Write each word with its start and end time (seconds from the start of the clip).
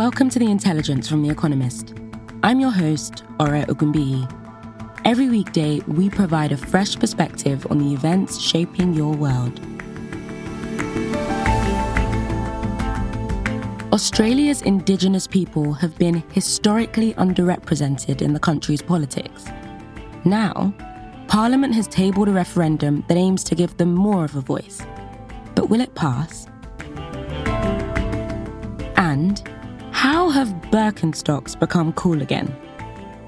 Welcome 0.00 0.30
to 0.30 0.38
The 0.38 0.50
Intelligence 0.50 1.06
from 1.06 1.20
The 1.22 1.28
Economist. 1.28 1.92
I'm 2.42 2.58
your 2.58 2.70
host, 2.70 3.22
Ora 3.38 3.66
Ogunbiyi. 3.66 4.24
Every 5.04 5.28
weekday, 5.28 5.80
we 5.80 6.08
provide 6.08 6.52
a 6.52 6.56
fresh 6.56 6.96
perspective 6.96 7.66
on 7.70 7.76
the 7.76 7.92
events 7.92 8.40
shaping 8.40 8.94
your 8.94 9.12
world. 9.12 9.60
Australia's 13.92 14.62
Indigenous 14.62 15.26
people 15.26 15.74
have 15.74 15.98
been 15.98 16.24
historically 16.32 17.12
underrepresented 17.12 18.22
in 18.22 18.32
the 18.32 18.40
country's 18.40 18.80
politics. 18.80 19.44
Now, 20.24 20.72
Parliament 21.28 21.74
has 21.74 21.86
tabled 21.86 22.28
a 22.28 22.32
referendum 22.32 23.04
that 23.08 23.18
aims 23.18 23.44
to 23.44 23.54
give 23.54 23.76
them 23.76 23.92
more 23.94 24.24
of 24.24 24.34
a 24.34 24.40
voice. 24.40 24.80
But 25.54 25.68
will 25.68 25.82
it 25.82 25.94
pass? 25.94 26.46
And 28.96 29.49
have 30.30 30.48
Birkenstocks 30.70 31.58
become 31.58 31.92
cool 31.94 32.22
again? 32.22 32.54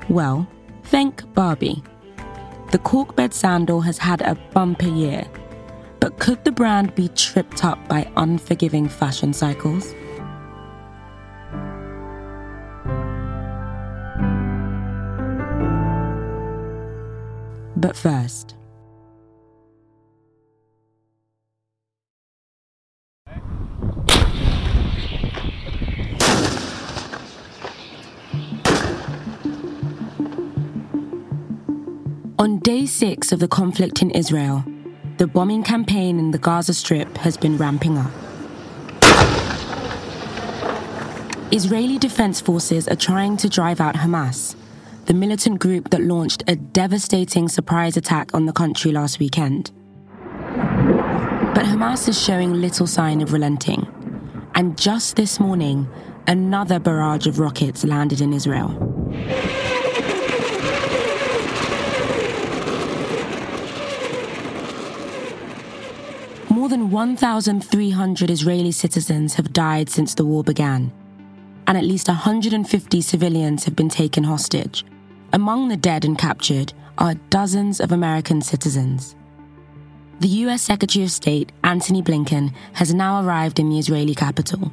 Well, 0.08 0.47
thank 0.84 1.33
Barbie. 1.34 1.83
The 2.70 2.78
corkbed 2.78 3.33
sandal 3.33 3.81
has 3.83 3.98
had 3.98 4.22
a 4.22 4.34
bumper 4.53 4.89
year, 4.89 5.27
but 6.00 6.19
could 6.19 6.44
the 6.44 6.53
brand 6.53 6.94
be 6.94 7.09
tripped 7.09 7.64
up 7.64 7.86
by 7.89 8.11
unforgiving 8.17 8.89
fashion 8.89 9.33
cycles? 9.33 9.94
But 17.77 17.97
first, 17.97 18.55
On 32.43 32.59
day 32.59 32.87
six 32.87 33.31
of 33.31 33.39
the 33.39 33.47
conflict 33.47 34.03
in 34.03 34.11
Israel, 34.11 34.65
the 35.19 35.29
bombing 35.29 35.62
campaign 35.62 36.19
in 36.19 36.33
the 36.33 36.39
Gaza 36.39 36.75
Strip 36.75 37.17
has 37.19 37.37
been 37.37 37.57
ramping 37.57 37.97
up. 37.97 38.11
Israeli 41.53 41.99
defense 41.99 42.41
forces 42.41 42.89
are 42.89 42.97
trying 42.97 43.37
to 43.37 43.49
drive 43.49 43.81
out 43.81 43.95
Hamas, 43.95 44.57
the 45.05 45.15
militant 45.15 45.61
group 45.61 45.91
that 45.91 46.03
launched 46.03 46.43
a 46.49 46.57
devastating 46.57 47.49
surprise 47.49 47.97
attack 47.97 48.34
on 48.34 48.47
the 48.47 48.53
country 48.53 48.91
last 48.91 49.21
weekend. 49.21 49.71
But 51.55 51.65
Hamas 51.65 52.09
is 52.09 52.21
showing 52.21 52.55
little 52.55 52.89
sign 52.89 53.21
of 53.21 53.33
relenting. 53.33 53.87
And 54.56 54.77
just 54.77 55.15
this 55.15 55.39
morning, 55.39 55.89
another 56.27 56.81
barrage 56.81 57.29
of 57.29 57.39
rockets 57.39 57.84
landed 57.84 58.21
in 58.21 58.33
Israel. 58.33 58.71
Than 66.72 66.91
1,300 66.91 68.31
Israeli 68.31 68.72
citizens 68.72 69.34
have 69.34 69.53
died 69.53 69.91
since 69.91 70.15
the 70.15 70.25
war 70.25 70.43
began, 70.43 70.91
and 71.66 71.77
at 71.77 71.84
least 71.84 72.09
150 72.09 73.00
civilians 73.03 73.65
have 73.65 73.77
been 73.77 73.91
taken 73.91 74.25
hostage. 74.25 74.83
Among 75.34 75.69
the 75.69 75.77
dead 75.77 76.06
and 76.06 76.16
captured 76.16 76.72
are 76.97 77.12
dozens 77.28 77.78
of 77.78 77.93
American 77.93 78.41
citizens. 78.41 79.15
The 80.21 80.28
US 80.28 80.62
Secretary 80.62 81.05
of 81.05 81.10
State, 81.10 81.53
Antony 81.62 82.03
Blinken, 82.03 82.55
has 82.72 82.94
now 82.94 83.22
arrived 83.22 83.59
in 83.59 83.69
the 83.69 83.78
Israeli 83.78 84.15
capital, 84.15 84.72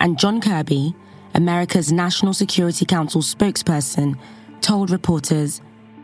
and 0.00 0.18
John 0.18 0.40
Kirby, 0.40 0.92
America's 1.34 1.92
National 1.92 2.34
Security 2.34 2.84
Council 2.84 3.22
spokesperson, 3.22 4.18
told 4.60 4.90
reporters 4.90 5.60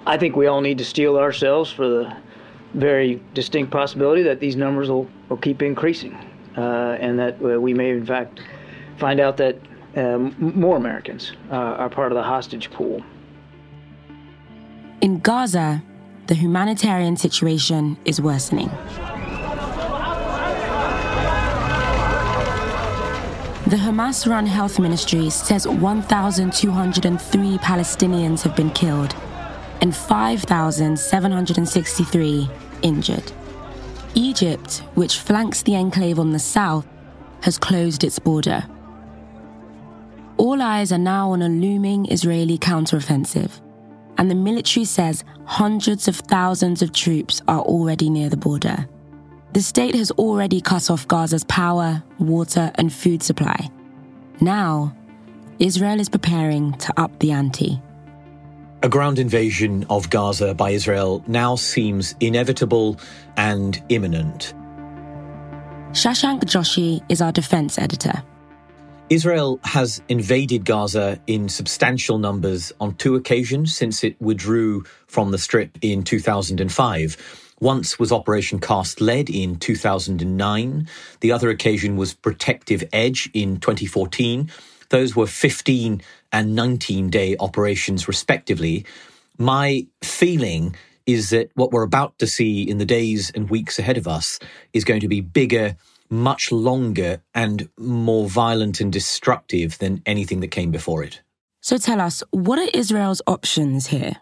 I 0.07 0.17
think 0.19 0.37
we 0.37 0.47
all 0.47 0.61
need 0.61 0.79
to 0.79 0.85
steel 0.85 1.17
ourselves 1.17 1.73
for 1.73 1.89
the 1.89 2.17
very 2.75 3.23
distinct 3.35 3.71
possibility 3.71 4.23
that 4.23 4.41
these 4.41 4.57
numbers 4.57 4.91
will, 4.91 5.09
will 5.29 5.37
keep 5.37 5.63
increasing 5.63 6.15
uh, 6.57 6.97
and 7.01 7.19
that 7.19 7.35
uh, 7.43 7.61
we 7.61 7.73
may, 7.73 7.91
in 7.91 8.05
fact, 8.05 8.41
find 8.99 9.21
out 9.21 9.37
that 9.37 9.57
um, 9.97 10.35
more 10.39 10.77
Americans 10.77 11.33
uh, 11.51 11.55
are 11.55 11.89
part 11.89 12.11
of 12.11 12.17
the 12.17 12.23
hostage 12.23 12.71
pool. 12.71 13.03
In 15.01 15.21
Gaza, 15.21 15.83
the 16.27 16.35
humanitarian 16.35 17.17
situation 17.17 17.97
is 18.05 18.21
worsening. 18.21 18.69
The 23.67 23.77
Hamas 23.77 24.29
run 24.29 24.47
health 24.47 24.79
ministry 24.79 25.31
says 25.31 25.67
1,203 25.67 27.59
Palestinians 27.59 28.43
have 28.43 28.55
been 28.55 28.71
killed 28.71 29.15
and 29.81 29.95
5,763 29.95 32.51
injured. 32.85 33.33
Egypt, 34.15 34.85
which 34.95 35.19
flanks 35.19 35.63
the 35.63 35.75
enclave 35.75 36.21
on 36.21 36.31
the 36.31 36.39
south, 36.39 36.87
has 37.43 37.59
closed 37.59 38.05
its 38.05 38.21
border. 38.21 38.65
All 40.37 40.63
eyes 40.63 40.93
are 40.93 40.99
now 40.99 41.33
on 41.33 41.43
a 41.43 41.49
looming 41.49 42.11
Israeli 42.11 42.59
counteroffensive, 42.59 43.61
and 44.19 44.31
the 44.31 44.37
military 44.37 44.85
says 44.85 45.25
hundreds 45.47 46.07
of 46.07 46.17
thousands 46.17 46.83
of 46.83 46.93
troops 46.93 47.43
are 47.49 47.61
already 47.61 48.09
near 48.09 48.29
the 48.29 48.37
border. 48.37 48.87
The 49.53 49.63
state 49.63 49.95
has 49.95 50.11
already 50.13 50.61
cut 50.61 50.91
off 50.91 51.07
Gaza's 51.09 51.45
power, 51.45 52.03
water, 52.19 52.71
and 52.77 52.93
food 52.93 53.23
supply. 53.23 53.71
Now, 54.41 54.97
Israel 55.59 56.01
is 56.01 56.09
preparing 56.09 56.73
to 56.75 57.01
up 57.01 57.19
the 57.21 57.33
ante. 57.33 57.81
A 58.85 58.89
ground 58.91 59.19
invasion 59.19 59.87
of 59.89 60.11
Gaza 60.11 60.53
by 60.53 60.73
Israel 60.73 61.25
now 61.27 61.57
seems 61.57 62.15
inevitable 62.21 63.01
and 63.35 63.83
imminent. 63.89 64.53
Shashank 65.93 66.43
Joshi 66.45 67.03
is 67.09 67.23
our 67.23 67.33
defense 67.33 67.79
editor. 67.79 68.23
Israel 69.09 69.59
has 69.65 70.03
invaded 70.11 70.67
Gaza 70.67 71.19
in 71.27 71.49
substantial 71.49 72.19
numbers 72.19 72.75
on 72.79 72.95
two 72.97 73.15
occasions 73.15 73.75
since 73.75 74.05
it 74.05 74.21
withdrew 74.21 74.85
from 75.07 75.31
the 75.31 75.39
Strip 75.39 75.79
in 75.81 76.03
2005. 76.03 77.55
Once 77.61 77.99
was 77.99 78.13
Operation 78.13 78.61
Cast 78.61 79.01
Lead 79.01 79.31
in 79.31 79.57
2009. 79.57 80.87
The 81.21 81.33
other 81.33 81.49
occasion 81.49 81.97
was 81.97 82.13
Protective 82.13 82.85
Edge 82.93 83.31
in 83.33 83.61
2014. 83.61 84.51
Those 84.91 85.17
were 85.17 85.27
15 85.27 86.03
and 86.35 86.57
19 86.57 87.11
day 87.11 87.37
operations, 87.39 88.09
respectively. 88.09 88.85
My 89.39 89.87
feeling 90.03 90.75
is 91.07 91.31
that 91.31 91.51
what 91.55 91.71
we're 91.71 91.85
about 91.85 92.19
to 92.19 92.27
see 92.27 92.63
in 92.63 92.79
the 92.79 92.85
days 92.85 93.31
and 93.31 93.49
weeks 93.49 93.79
ahead 93.79 93.97
of 93.97 94.09
us 94.09 94.41
is 94.73 94.85
going 94.85 95.01
to 95.01 95.09
be 95.09 95.21
bigger, 95.21 95.77
much 96.11 96.51
longer, 96.51 97.23
and 97.35 97.69
more 97.79 98.29
violent 98.29 98.81
and 98.81 98.93
destructive 98.93 99.79
than 99.79 100.03
anything 100.07 100.41
that 100.41 100.49
came 100.49 100.73
before 100.73 101.05
it. 101.05 101.23
So 101.61 101.79
tell 101.79 102.01
us, 102.01 102.25
what 102.31 102.59
are 102.59 102.69
Israel's 102.75 103.23
options 103.29 103.87
here? 103.87 104.17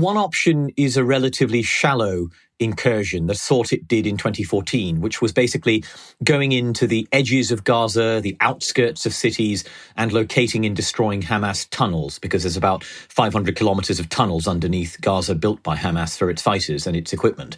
One 0.00 0.16
option 0.16 0.72
is 0.76 0.96
a 0.96 1.04
relatively 1.04 1.62
shallow 1.62 2.30
incursion, 2.58 3.26
the 3.26 3.34
sort 3.36 3.72
it 3.72 3.86
did 3.86 4.08
in 4.08 4.16
2014, 4.16 5.00
which 5.00 5.22
was 5.22 5.32
basically 5.32 5.84
going 6.24 6.50
into 6.50 6.88
the 6.88 7.06
edges 7.12 7.52
of 7.52 7.62
Gaza, 7.62 8.20
the 8.20 8.36
outskirts 8.40 9.06
of 9.06 9.14
cities, 9.14 9.62
and 9.96 10.12
locating 10.12 10.66
and 10.66 10.74
destroying 10.74 11.22
Hamas 11.22 11.68
tunnels, 11.70 12.18
because 12.18 12.42
there's 12.42 12.56
about 12.56 12.82
500 12.82 13.54
kilometers 13.54 14.00
of 14.00 14.08
tunnels 14.08 14.48
underneath 14.48 15.00
Gaza 15.00 15.36
built 15.36 15.62
by 15.62 15.76
Hamas 15.76 16.18
for 16.18 16.28
its 16.28 16.42
fighters 16.42 16.88
and 16.88 16.96
its 16.96 17.12
equipment. 17.12 17.56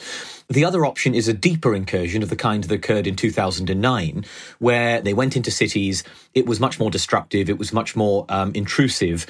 The 0.49 0.65
other 0.65 0.85
option 0.85 1.15
is 1.15 1.29
a 1.29 1.33
deeper 1.33 1.75
incursion 1.75 2.23
of 2.23 2.29
the 2.29 2.37
kind 2.37 2.65
that 2.65 2.75
occurred 2.75 3.06
in 3.06 3.17
2009, 3.17 4.27
where 4.59 5.00
they 5.00 5.15
went 5.15 5.37
into 5.37 5.50
cities. 5.50 6.05
It 6.35 6.47
was 6.47 6.61
much 6.61 6.79
more 6.79 6.91
destructive. 6.91 7.49
It 7.49 7.59
was 7.59 7.73
much 7.73 7.97
more 7.97 8.27
um, 8.29 8.53
intrusive. 8.55 9.27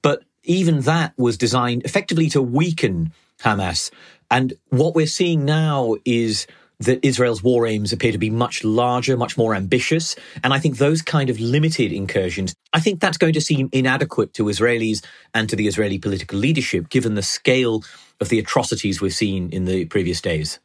But 0.00 0.24
even 0.46 0.80
that 0.82 1.12
was 1.16 1.36
designed 1.36 1.84
effectively 1.84 2.28
to 2.30 2.42
weaken 2.42 3.12
Hamas 3.40 3.90
And 4.30 4.54
what 4.70 4.94
we're 4.94 5.06
seeing 5.06 5.44
now 5.44 5.96
is 6.04 6.46
that 6.80 7.04
Israel's 7.04 7.42
war 7.42 7.66
aims 7.66 7.92
appear 7.92 8.12
to 8.12 8.18
be 8.18 8.30
much 8.30 8.62
larger, 8.62 9.16
much 9.16 9.38
more 9.38 9.54
ambitious. 9.54 10.14
And 10.44 10.52
I 10.52 10.58
think 10.58 10.76
those 10.76 11.00
kind 11.00 11.30
of 11.30 11.40
limited 11.40 11.92
incursions, 11.92 12.54
I 12.72 12.80
think 12.80 13.00
that's 13.00 13.16
going 13.16 13.32
to 13.32 13.40
seem 13.40 13.68
inadequate 13.72 14.34
to 14.34 14.44
Israelis 14.44 15.04
and 15.32 15.48
to 15.48 15.56
the 15.56 15.68
Israeli 15.68 15.98
political 15.98 16.38
leadership, 16.38 16.88
given 16.90 17.14
the 17.14 17.22
scale 17.22 17.82
of 18.20 18.28
the 18.28 18.38
atrocities 18.38 19.00
we've 19.00 19.14
seen 19.14 19.50
in 19.50 19.64
the 19.64 19.86
previous 19.86 20.20
days. 20.20 20.58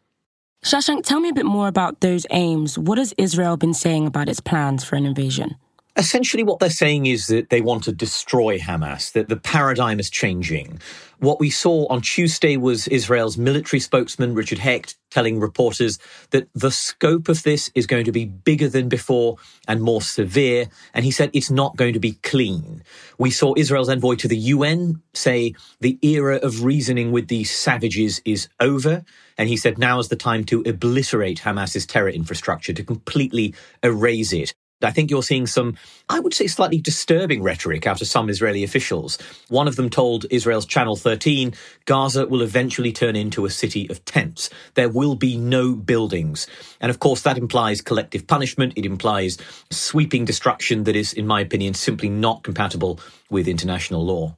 Shashank, 0.66 1.04
tell 1.04 1.20
me 1.20 1.30
a 1.30 1.34
bit 1.34 1.46
more 1.46 1.68
about 1.68 2.02
those 2.02 2.26
aims. 2.30 2.78
What 2.78 2.98
has 2.98 3.14
Israel 3.18 3.58
been 3.58 3.74
saying 3.74 4.06
about 4.06 4.30
its 4.30 4.40
plans 4.40 4.84
for 4.84 4.96
an 4.96 5.06
invasion? 5.06 5.56
Essentially, 5.98 6.44
what 6.44 6.60
they're 6.60 6.70
saying 6.70 7.06
is 7.06 7.28
that 7.28 7.50
they 7.50 7.60
want 7.60 7.84
to 7.84 7.92
destroy 7.92 8.58
Hamas, 8.58 9.12
that 9.12 9.28
the 9.28 9.36
paradigm 9.36 10.00
is 10.00 10.10
changing. 10.10 10.80
What 11.20 11.40
we 11.40 11.50
saw 11.50 11.86
on 11.88 12.02
Tuesday 12.02 12.56
was 12.56 12.88
Israel's 12.88 13.38
military 13.38 13.82
spokesman, 13.82 14.34
Richard 14.34 14.60
Hecht, 14.60 14.96
telling 15.10 15.40
reporters 15.40 16.00
that 16.30 16.48
the 16.56 16.72
scope 16.72 17.28
of 17.28 17.44
this 17.44 17.70
is 17.76 17.88
going 17.88 18.06
to 18.06 18.12
be 18.14 18.26
bigger 18.26 18.70
than 18.70 18.88
before 18.88 19.36
and 19.68 19.82
more 19.82 20.02
severe. 20.02 20.68
And 20.94 21.04
he 21.04 21.12
said 21.12 21.30
it's 21.34 21.52
not 21.52 21.76
going 21.76 21.94
to 21.94 22.00
be 22.00 22.14
clean. 22.24 22.84
We 23.18 23.30
saw 23.30 23.54
Israel's 23.58 23.90
envoy 23.90 24.16
to 24.16 24.30
the 24.30 24.38
UN 24.38 25.02
say 25.14 25.54
the 25.82 26.00
era 26.02 26.38
of 26.38 26.64
reasoning 26.64 27.12
with 27.12 27.28
these 27.28 27.52
savages 27.52 28.22
is 28.24 28.48
over. 28.62 29.04
And 29.38 29.50
he 29.50 29.58
said 29.58 29.78
now 29.78 30.00
is 30.00 30.08
the 30.08 30.16
time 30.16 30.46
to 30.46 30.64
obliterate 30.66 31.40
Hamas's 31.40 31.86
terror 31.86 32.10
infrastructure, 32.10 32.72
to 32.72 32.84
completely 32.84 33.54
erase 33.84 34.32
it. 34.32 34.54
I 34.84 34.92
think 34.92 35.10
you're 35.10 35.24
seeing 35.24 35.48
some, 35.48 35.78
I 36.10 36.20
would 36.20 36.34
say, 36.34 36.48
slightly 36.48 36.80
disturbing 36.80 37.44
rhetoric 37.44 37.88
out 37.88 38.02
of 38.02 38.08
some 38.08 38.30
Israeli 38.30 38.64
officials. 38.64 39.18
One 39.50 39.68
of 39.68 39.76
them 39.76 39.90
told 39.90 40.26
Israel's 40.30 40.66
Channel 40.66 40.96
13 40.96 41.54
Gaza 41.86 42.28
will 42.28 42.42
eventually 42.42 42.92
turn 42.92 43.16
into 43.16 43.46
a 43.46 43.50
city 43.50 43.90
of 43.90 44.04
tents. 44.06 44.50
There 44.76 44.90
will 44.90 45.16
be 45.16 45.38
no 45.38 45.76
buildings. 45.76 46.48
And 46.80 46.90
of 46.90 47.00
course, 47.00 47.22
that 47.22 47.38
implies 47.38 47.82
collective 47.82 48.28
punishment. 48.28 48.74
It 48.76 48.86
implies 48.86 49.38
sweeping 49.70 50.26
destruction 50.26 50.84
that 50.84 50.96
is, 50.96 51.14
in 51.14 51.28
my 51.28 51.42
opinion, 51.42 51.74
simply 51.74 52.10
not 52.10 52.44
compatible 52.44 53.00
with 53.30 53.48
international 53.48 54.06
law. 54.06 54.38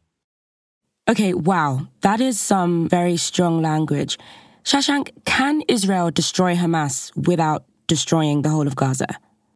Okay, 1.08 1.34
wow. 1.34 1.88
That 2.02 2.22
is 2.22 2.40
some 2.40 2.88
very 2.88 3.18
strong 3.18 3.62
language. 3.62 4.18
Shashank, 4.64 5.10
can 5.26 5.62
Israel 5.68 6.12
destroy 6.12 6.56
Hamas 6.56 7.12
without 7.28 7.66
destroying 7.88 8.42
the 8.44 8.50
whole 8.50 8.68
of 8.68 8.78
Gaza? 8.78 9.08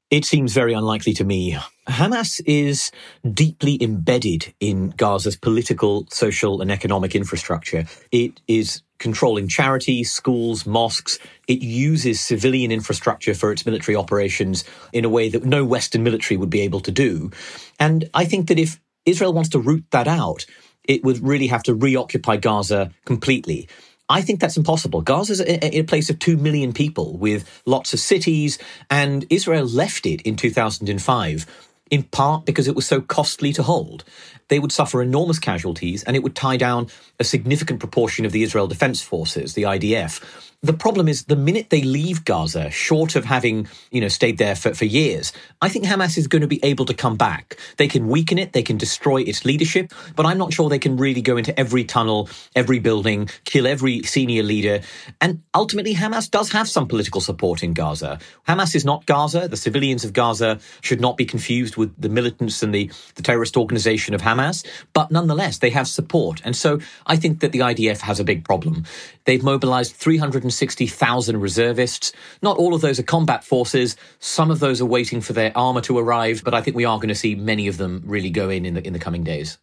It 0.10 0.24
seems 0.24 0.54
very 0.54 0.72
unlikely 0.72 1.14
to 1.16 1.26
me. 1.26 1.58
Hamas 1.86 2.40
is 2.46 2.92
deeply 3.30 3.78
embedded 3.84 4.54
in 4.62 4.92
Gaza's 4.92 5.36
political, 5.36 6.08
social, 6.10 6.62
and 6.62 6.72
economic 6.72 7.14
infrastructure. 7.14 7.84
It 8.12 8.40
is 8.48 8.84
controlling 9.00 9.50
charities, 9.50 10.10
schools, 10.10 10.66
mosques. 10.66 11.20
It 11.50 11.62
uses 11.62 12.22
civilian 12.22 12.72
infrastructure 12.72 13.34
for 13.34 13.52
its 13.52 13.66
military 13.66 13.98
operations 13.98 14.64
in 14.94 15.04
a 15.04 15.10
way 15.10 15.28
that 15.28 15.44
no 15.44 15.66
Western 15.66 16.04
military 16.04 16.38
would 16.38 16.50
be 16.50 16.62
able 16.62 16.80
to 16.82 16.92
do. 16.92 17.30
And 17.78 18.10
I 18.14 18.24
think 18.24 18.48
that 18.48 18.58
if 18.58 18.80
Israel 19.06 19.34
wants 19.34 19.50
to 19.50 19.60
root 19.60 19.84
that 19.92 20.08
out, 20.08 20.46
it 20.86 21.04
would 21.04 21.22
really 21.22 21.48
have 21.48 21.64
to 21.64 21.76
reoccupy 21.76 22.38
Gaza 22.38 22.92
completely. 23.04 23.68
I 24.10 24.22
think 24.22 24.40
that's 24.40 24.58
impossible. 24.58 25.02
Gaza 25.02 25.34
is 25.34 25.40
a, 25.42 25.80
a, 25.80 25.84
place 25.84 26.10
of 26.10 26.18
2 26.20 26.38
million 26.38 26.72
people 26.72 27.18
with 27.18 27.62
lots 27.66 27.94
of 27.94 28.00
cities, 28.00 28.58
and 28.90 29.26
Israel 29.30 29.66
left 29.66 30.06
it 30.06 30.22
in 30.22 30.36
2005 30.36 31.46
in 31.90 32.04
part 32.04 32.46
because 32.46 32.68
it 32.68 32.76
was 32.76 32.86
so 32.86 33.02
costly 33.02 33.54
to 33.54 33.64
hold. 33.64 34.04
They 34.50 34.60
would 34.60 34.72
suffer 34.72 35.02
enormous 35.02 35.40
casualties, 35.40 36.04
and 36.04 36.16
it 36.16 36.24
would 36.24 36.36
tie 36.36 36.58
down 36.58 36.88
a 37.20 37.24
significant 37.24 37.80
proportion 37.80 38.26
of 38.26 38.32
the 38.32 38.44
Israel 38.44 38.68
Defense 38.68 39.02
Forces, 39.02 39.54
the 39.54 39.64
IDF. 39.64 40.22
The 40.64 40.74
problem 40.74 41.08
is 41.08 41.26
the 41.26 41.36
minute 41.36 41.70
they 41.70 41.84
leave 41.84 42.26
Gaza, 42.26 42.72
short 42.72 43.16
of 43.16 43.26
having, 43.26 43.68
you 43.92 44.02
know, 44.02 44.08
stayed 44.08 44.40
there 44.40 44.56
for, 44.56 44.74
for 44.74 44.86
years, 44.86 45.32
I 45.62 45.70
think 45.70 45.86
Hamas 45.86 46.18
is 46.18 46.26
going 46.26 46.42
to 46.42 46.48
be 46.48 46.60
able 46.66 46.86
to 46.86 46.96
come 46.96 47.16
back. 47.16 47.60
They 47.78 47.88
can 47.88 48.08
weaken 48.08 48.40
it, 48.40 48.54
they 48.54 48.64
can 48.64 48.76
destroy 48.76 49.22
its 49.22 49.46
leadership, 49.46 49.94
but 50.16 50.26
I'm 50.26 50.40
not 50.40 50.52
sure 50.52 50.68
they 50.68 50.80
can 50.80 50.98
really 50.98 51.22
go 51.22 51.38
into 51.38 51.58
every 51.60 51.84
tunnel, 51.84 52.28
every 52.56 52.80
building, 52.80 53.30
kill 53.44 53.68
every 53.68 54.02
senior 54.02 54.42
leader. 54.42 54.82
And 55.22 55.44
ultimately, 55.54 55.94
Hamas 55.94 56.28
does 56.28 56.52
have 56.54 56.68
some 56.68 56.88
political 56.88 57.22
support 57.22 57.62
in 57.62 57.74
Gaza. 57.74 58.18
Hamas 58.48 58.74
is 58.74 58.84
not 58.84 59.06
Gaza. 59.06 59.48
The 59.48 59.58
civilians 59.58 60.04
of 60.04 60.12
Gaza 60.12 60.60
should 60.82 61.00
not 61.00 61.18
be 61.18 61.26
confused 61.26 61.78
with 61.78 61.94
the 62.02 62.10
militants 62.10 62.64
and 62.64 62.74
the, 62.74 62.90
the 63.14 63.22
terrorist 63.22 63.58
organization 63.58 64.16
of 64.16 64.24
Hamas, 64.24 64.66
but 64.94 65.12
nonetheless, 65.12 65.60
they 65.60 65.70
have 65.70 65.88
support. 65.88 66.42
And 66.44 66.56
so 66.56 66.80
I 67.06 67.16
think 67.16 67.42
that 67.42 67.52
the 67.52 67.60
IDF 67.60 68.00
has 68.00 68.20
a 68.20 68.24
big 68.24 68.44
problem. 68.44 68.86
They've 69.28 69.44
mobilized 69.44 69.94
360,000 69.94 71.42
reservists. 71.42 72.14
Not 72.42 72.58
all 72.58 72.74
of 72.74 72.80
those 72.80 72.98
are 72.98 73.04
combat 73.04 73.44
forces. 73.44 73.98
Some 74.20 74.50
of 74.50 74.60
those 74.60 74.80
are 74.80 74.86
waiting 74.86 75.20
for 75.20 75.34
their 75.34 75.52
armor 75.54 75.82
to 75.82 75.98
arrive, 76.00 76.44
but 76.46 76.54
I 76.54 76.62
think 76.62 76.78
we 76.78 76.86
are 76.86 76.98
going 76.98 77.10
to 77.10 77.16
see 77.16 77.36
many 77.36 77.68
of 77.68 77.76
them 77.76 78.04
really 78.06 78.30
go 78.30 78.50
in 78.50 78.66
in 78.66 78.76
the, 78.76 78.88
in 78.88 78.94
the 78.94 79.00
coming 79.00 79.26
days. 79.26 79.58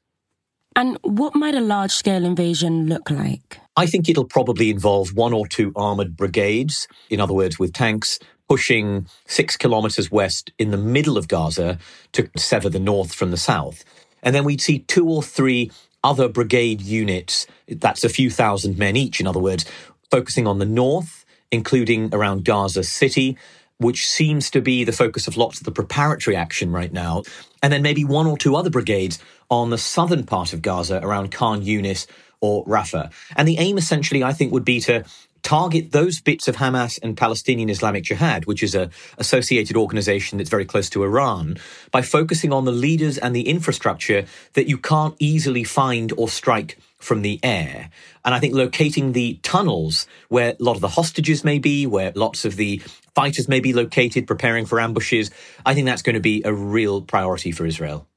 And 0.76 0.98
what 1.00 1.34
might 1.34 1.54
a 1.54 1.62
large 1.62 1.92
scale 1.92 2.26
invasion 2.26 2.88
look 2.88 3.10
like? 3.10 3.58
I 3.74 3.86
think 3.86 4.06
it'll 4.06 4.26
probably 4.26 4.68
involve 4.68 5.16
one 5.16 5.32
or 5.32 5.46
two 5.46 5.72
armored 5.76 6.14
brigades, 6.14 6.86
in 7.08 7.18
other 7.18 7.32
words, 7.32 7.58
with 7.58 7.72
tanks 7.72 8.18
pushing 8.50 9.06
six 9.26 9.56
kilometers 9.56 10.10
west 10.10 10.52
in 10.58 10.72
the 10.72 10.76
middle 10.76 11.16
of 11.16 11.26
Gaza 11.26 11.78
to 12.12 12.28
sever 12.36 12.68
the 12.68 12.78
north 12.78 13.14
from 13.14 13.30
the 13.30 13.38
south. 13.38 13.82
And 14.22 14.34
then 14.34 14.44
we'd 14.44 14.60
see 14.60 14.80
two 14.80 15.08
or 15.08 15.22
three 15.22 15.70
other 16.04 16.28
brigade 16.28 16.80
units, 16.80 17.46
that's 17.66 18.04
a 18.04 18.08
few 18.08 18.30
thousand 18.30 18.78
men 18.78 18.96
each, 18.96 19.20
in 19.20 19.26
other 19.26 19.40
words, 19.40 19.64
focusing 20.10 20.46
on 20.46 20.58
the 20.58 20.66
north, 20.66 21.24
including 21.50 22.14
around 22.14 22.44
Gaza 22.44 22.84
City, 22.84 23.36
which 23.78 24.06
seems 24.06 24.50
to 24.50 24.60
be 24.60 24.84
the 24.84 24.92
focus 24.92 25.26
of 25.26 25.36
lots 25.36 25.58
of 25.58 25.64
the 25.64 25.72
preparatory 25.72 26.36
action 26.36 26.70
right 26.70 26.92
now. 26.92 27.22
And 27.62 27.72
then 27.72 27.82
maybe 27.82 28.04
one 28.04 28.26
or 28.26 28.38
two 28.38 28.54
other 28.54 28.70
brigades 28.70 29.18
on 29.50 29.70
the 29.70 29.78
southern 29.78 30.24
part 30.24 30.52
of 30.52 30.62
Gaza 30.62 31.00
around 31.02 31.32
Khan 31.32 31.64
Yunis 31.64 32.06
or 32.40 32.64
Rafah. 32.66 33.10
And 33.36 33.48
the 33.48 33.58
aim 33.58 33.78
essentially, 33.78 34.22
I 34.22 34.32
think, 34.32 34.52
would 34.52 34.64
be 34.64 34.80
to 34.80 35.04
target 35.44 35.92
those 35.92 36.20
bits 36.20 36.48
of 36.48 36.56
Hamas 36.56 36.98
and 37.00 37.16
Palestinian 37.16 37.70
Islamic 37.70 38.02
Jihad, 38.02 38.46
which 38.46 38.62
is 38.62 38.74
a 38.74 38.90
associated 39.18 39.76
organization 39.76 40.38
that's 40.38 40.50
very 40.50 40.64
close 40.64 40.90
to 40.90 41.04
Iran, 41.04 41.58
by 41.92 42.02
focusing 42.02 42.52
on 42.52 42.64
the 42.64 42.72
leaders 42.72 43.18
and 43.18 43.36
the 43.36 43.46
infrastructure 43.48 44.24
that 44.54 44.66
you 44.66 44.78
can't 44.78 45.14
easily 45.20 45.62
find 45.62 46.12
or 46.16 46.28
strike 46.28 46.78
from 46.98 47.22
the 47.22 47.38
air. 47.42 47.90
And 48.24 48.34
I 48.34 48.40
think 48.40 48.54
locating 48.54 49.12
the 49.12 49.38
tunnels 49.42 50.06
where 50.28 50.54
a 50.58 50.62
lot 50.62 50.74
of 50.74 50.80
the 50.80 50.88
hostages 50.88 51.44
may 51.44 51.58
be, 51.58 51.86
where 51.86 52.10
lots 52.14 52.46
of 52.46 52.56
the 52.56 52.78
fighters 53.14 53.46
may 53.46 53.60
be 53.60 53.74
located, 53.74 54.26
preparing 54.26 54.64
for 54.64 54.80
ambushes, 54.80 55.30
I 55.66 55.74
think 55.74 55.86
that's 55.86 56.02
going 56.02 56.14
to 56.14 56.20
be 56.20 56.42
a 56.44 56.52
real 56.52 57.02
priority 57.02 57.52
for 57.52 57.66
Israel. 57.66 58.08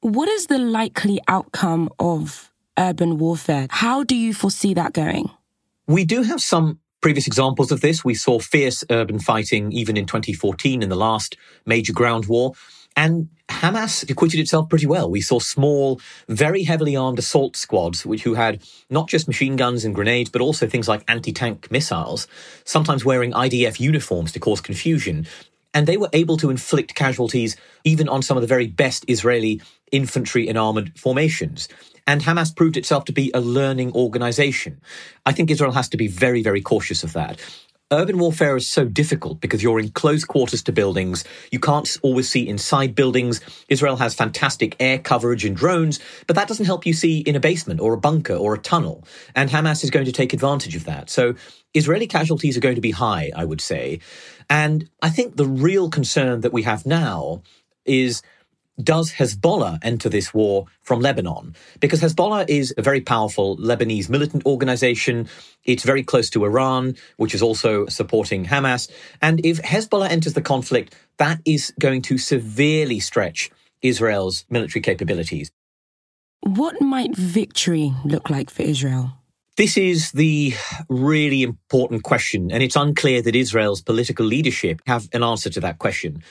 What 0.00 0.28
is 0.28 0.46
the 0.46 0.58
likely 0.58 1.20
outcome 1.26 1.90
of 1.98 2.52
urban 2.78 3.18
warfare? 3.18 3.66
How 3.70 4.04
do 4.04 4.14
you 4.14 4.32
foresee 4.32 4.74
that 4.74 4.92
going? 4.92 5.30
We 5.88 6.04
do 6.04 6.22
have 6.22 6.40
some 6.40 6.80
previous 7.00 7.28
examples 7.28 7.70
of 7.70 7.80
this. 7.80 8.04
We 8.04 8.14
saw 8.14 8.40
fierce 8.40 8.82
urban 8.90 9.20
fighting 9.20 9.70
even 9.70 9.96
in 9.96 10.06
2014 10.06 10.82
in 10.82 10.88
the 10.88 10.96
last 10.96 11.36
major 11.64 11.92
ground 11.92 12.26
war. 12.26 12.54
And 12.96 13.28
Hamas 13.48 14.08
acquitted 14.10 14.40
itself 14.40 14.68
pretty 14.68 14.86
well. 14.86 15.08
We 15.08 15.20
saw 15.20 15.38
small, 15.38 16.00
very 16.28 16.64
heavily 16.64 16.96
armed 16.96 17.20
assault 17.20 17.54
squads, 17.54 18.04
which 18.04 18.24
who 18.24 18.34
had 18.34 18.64
not 18.90 19.08
just 19.08 19.28
machine 19.28 19.54
guns 19.54 19.84
and 19.84 19.94
grenades, 19.94 20.30
but 20.30 20.40
also 20.40 20.66
things 20.66 20.88
like 20.88 21.04
anti-tank 21.06 21.70
missiles, 21.70 22.26
sometimes 22.64 23.04
wearing 23.04 23.32
IDF 23.32 23.78
uniforms 23.78 24.32
to 24.32 24.40
cause 24.40 24.60
confusion. 24.60 25.26
And 25.72 25.86
they 25.86 25.98
were 25.98 26.10
able 26.12 26.38
to 26.38 26.50
inflict 26.50 26.96
casualties 26.96 27.56
even 27.84 28.08
on 28.08 28.22
some 28.22 28.36
of 28.36 28.40
the 28.40 28.48
very 28.48 28.66
best 28.66 29.04
Israeli 29.06 29.60
infantry 29.92 30.48
and 30.48 30.58
armored 30.58 30.98
formations. 30.98 31.68
And 32.06 32.22
Hamas 32.22 32.54
proved 32.54 32.76
itself 32.76 33.04
to 33.06 33.12
be 33.12 33.30
a 33.34 33.40
learning 33.40 33.92
organization. 33.92 34.80
I 35.24 35.32
think 35.32 35.50
Israel 35.50 35.72
has 35.72 35.88
to 35.90 35.96
be 35.96 36.08
very, 36.08 36.42
very 36.42 36.60
cautious 36.60 37.02
of 37.02 37.12
that. 37.14 37.40
Urban 37.92 38.18
warfare 38.18 38.56
is 38.56 38.68
so 38.68 38.84
difficult 38.84 39.40
because 39.40 39.62
you're 39.62 39.78
in 39.78 39.90
close 39.90 40.24
quarters 40.24 40.60
to 40.64 40.72
buildings. 40.72 41.22
You 41.52 41.60
can't 41.60 41.96
always 42.02 42.28
see 42.28 42.48
inside 42.48 42.96
buildings. 42.96 43.40
Israel 43.68 43.94
has 43.96 44.12
fantastic 44.12 44.74
air 44.80 44.98
coverage 44.98 45.44
and 45.44 45.56
drones, 45.56 46.00
but 46.26 46.34
that 46.34 46.48
doesn't 46.48 46.66
help 46.66 46.84
you 46.84 46.92
see 46.92 47.20
in 47.20 47.36
a 47.36 47.40
basement 47.40 47.80
or 47.80 47.92
a 47.92 47.98
bunker 47.98 48.34
or 48.34 48.54
a 48.54 48.58
tunnel. 48.58 49.04
And 49.36 49.50
Hamas 49.50 49.84
is 49.84 49.90
going 49.90 50.06
to 50.06 50.12
take 50.12 50.32
advantage 50.32 50.74
of 50.74 50.84
that. 50.86 51.08
So 51.10 51.36
Israeli 51.74 52.08
casualties 52.08 52.56
are 52.56 52.60
going 52.60 52.74
to 52.74 52.80
be 52.80 52.90
high, 52.90 53.30
I 53.36 53.44
would 53.44 53.60
say. 53.60 54.00
And 54.50 54.90
I 55.00 55.10
think 55.10 55.36
the 55.36 55.46
real 55.46 55.88
concern 55.88 56.40
that 56.40 56.52
we 56.52 56.64
have 56.64 56.86
now 56.86 57.42
is 57.84 58.20
does 58.82 59.12
Hezbollah 59.12 59.78
enter 59.82 60.08
this 60.08 60.34
war 60.34 60.66
from 60.82 61.00
Lebanon? 61.00 61.54
Because 61.80 62.00
Hezbollah 62.00 62.48
is 62.48 62.74
a 62.76 62.82
very 62.82 63.00
powerful 63.00 63.56
Lebanese 63.56 64.08
militant 64.08 64.44
organization. 64.44 65.28
It's 65.64 65.82
very 65.82 66.02
close 66.02 66.30
to 66.30 66.44
Iran, 66.44 66.96
which 67.16 67.34
is 67.34 67.42
also 67.42 67.86
supporting 67.86 68.46
Hamas. 68.46 68.90
And 69.22 69.44
if 69.44 69.62
Hezbollah 69.62 70.10
enters 70.10 70.34
the 70.34 70.42
conflict, 70.42 70.94
that 71.18 71.40
is 71.44 71.72
going 71.80 72.02
to 72.02 72.18
severely 72.18 73.00
stretch 73.00 73.50
Israel's 73.82 74.44
military 74.50 74.82
capabilities. 74.82 75.50
What 76.40 76.80
might 76.80 77.16
victory 77.16 77.92
look 78.04 78.30
like 78.30 78.50
for 78.50 78.62
Israel? 78.62 79.12
This 79.56 79.78
is 79.78 80.12
the 80.12 80.52
really 80.90 81.42
important 81.42 82.02
question, 82.02 82.52
and 82.52 82.62
it's 82.62 82.76
unclear 82.76 83.22
that 83.22 83.34
Israel's 83.34 83.80
political 83.80 84.26
leadership 84.26 84.82
have 84.86 85.08
an 85.14 85.22
answer 85.22 85.48
to 85.48 85.60
that 85.60 85.78
question. 85.78 86.22